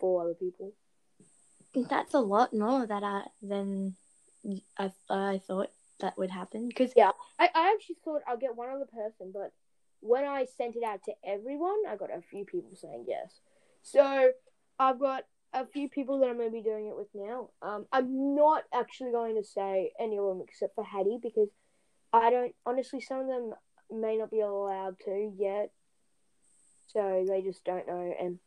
[0.00, 0.72] four other people.
[1.74, 3.96] That's a lot more that I than
[4.78, 5.70] I I thought
[6.00, 7.12] that would happen because Yeah.
[7.38, 9.52] I, I actually thought I'll get one other person, but
[10.00, 13.40] when I sent it out to everyone, I got a few people saying yes.
[13.82, 14.30] So
[14.78, 17.50] I've got a few people that I'm going to be doing it with now.
[17.62, 21.48] Um, I'm not actually going to say any of them except for Hattie because
[22.12, 23.54] I don't, honestly, some of them
[23.90, 25.70] may not be allowed to yet.
[26.88, 28.14] So they just don't know.
[28.20, 28.38] And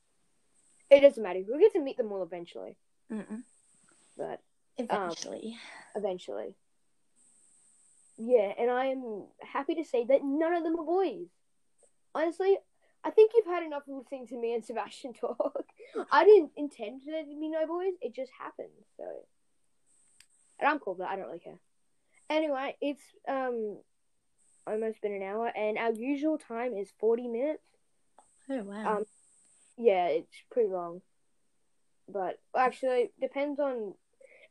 [0.90, 1.42] it doesn't matter.
[1.48, 2.78] We'll get to meet them all eventually.
[3.12, 3.44] Mm-mm.
[4.18, 4.42] But
[4.78, 5.58] eventually.
[5.96, 6.56] eventually.
[8.18, 11.28] Yeah, and I am happy to say that none of them are boys.
[12.16, 12.58] Honestly,
[13.04, 15.66] I think you've had enough of listening to me and Sebastian talk.
[16.12, 18.70] I didn't intend there to be no boys; it just happened.
[18.98, 19.04] So,
[20.60, 21.12] and I'm cool with that.
[21.12, 21.60] I don't really care.
[22.30, 23.78] Anyway, it's um
[24.66, 27.64] almost been an hour, and our usual time is forty minutes.
[28.50, 28.98] oh wow.
[28.98, 29.06] Um,
[29.78, 31.02] yeah, it's pretty long.
[32.10, 33.94] But actually, depends on.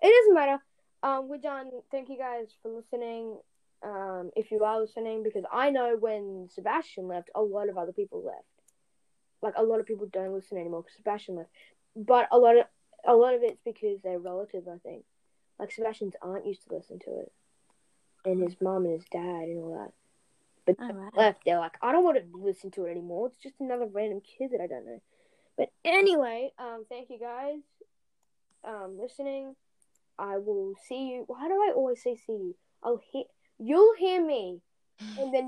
[0.01, 0.63] It doesn't matter.
[1.03, 1.71] Um, we're done.
[1.91, 3.39] Thank you guys for listening.
[3.83, 7.93] Um, if you are listening, because I know when Sebastian left, a lot of other
[7.93, 8.45] people left.
[9.43, 11.51] Like a lot of people don't listen anymore because Sebastian left.
[11.95, 12.67] But a lot of
[13.07, 14.67] a lot of it's because they're relatives.
[14.69, 15.05] I think.
[15.59, 17.33] Like Sebastian's aunt used to listen to it,
[18.25, 19.93] and his mom and his dad and all that.
[20.67, 21.11] But Oh, wow.
[21.15, 23.29] left, they're like, I don't want to listen to it anymore.
[23.29, 25.01] It's just another random kid that I don't know.
[25.57, 27.61] But anyway, um, thank you guys,
[28.65, 29.55] um, listening.
[30.19, 31.25] I will see you.
[31.27, 32.57] Why do I always say see you?
[32.83, 33.25] I'll hear.
[33.59, 34.61] You'll hear me.
[35.19, 35.43] In the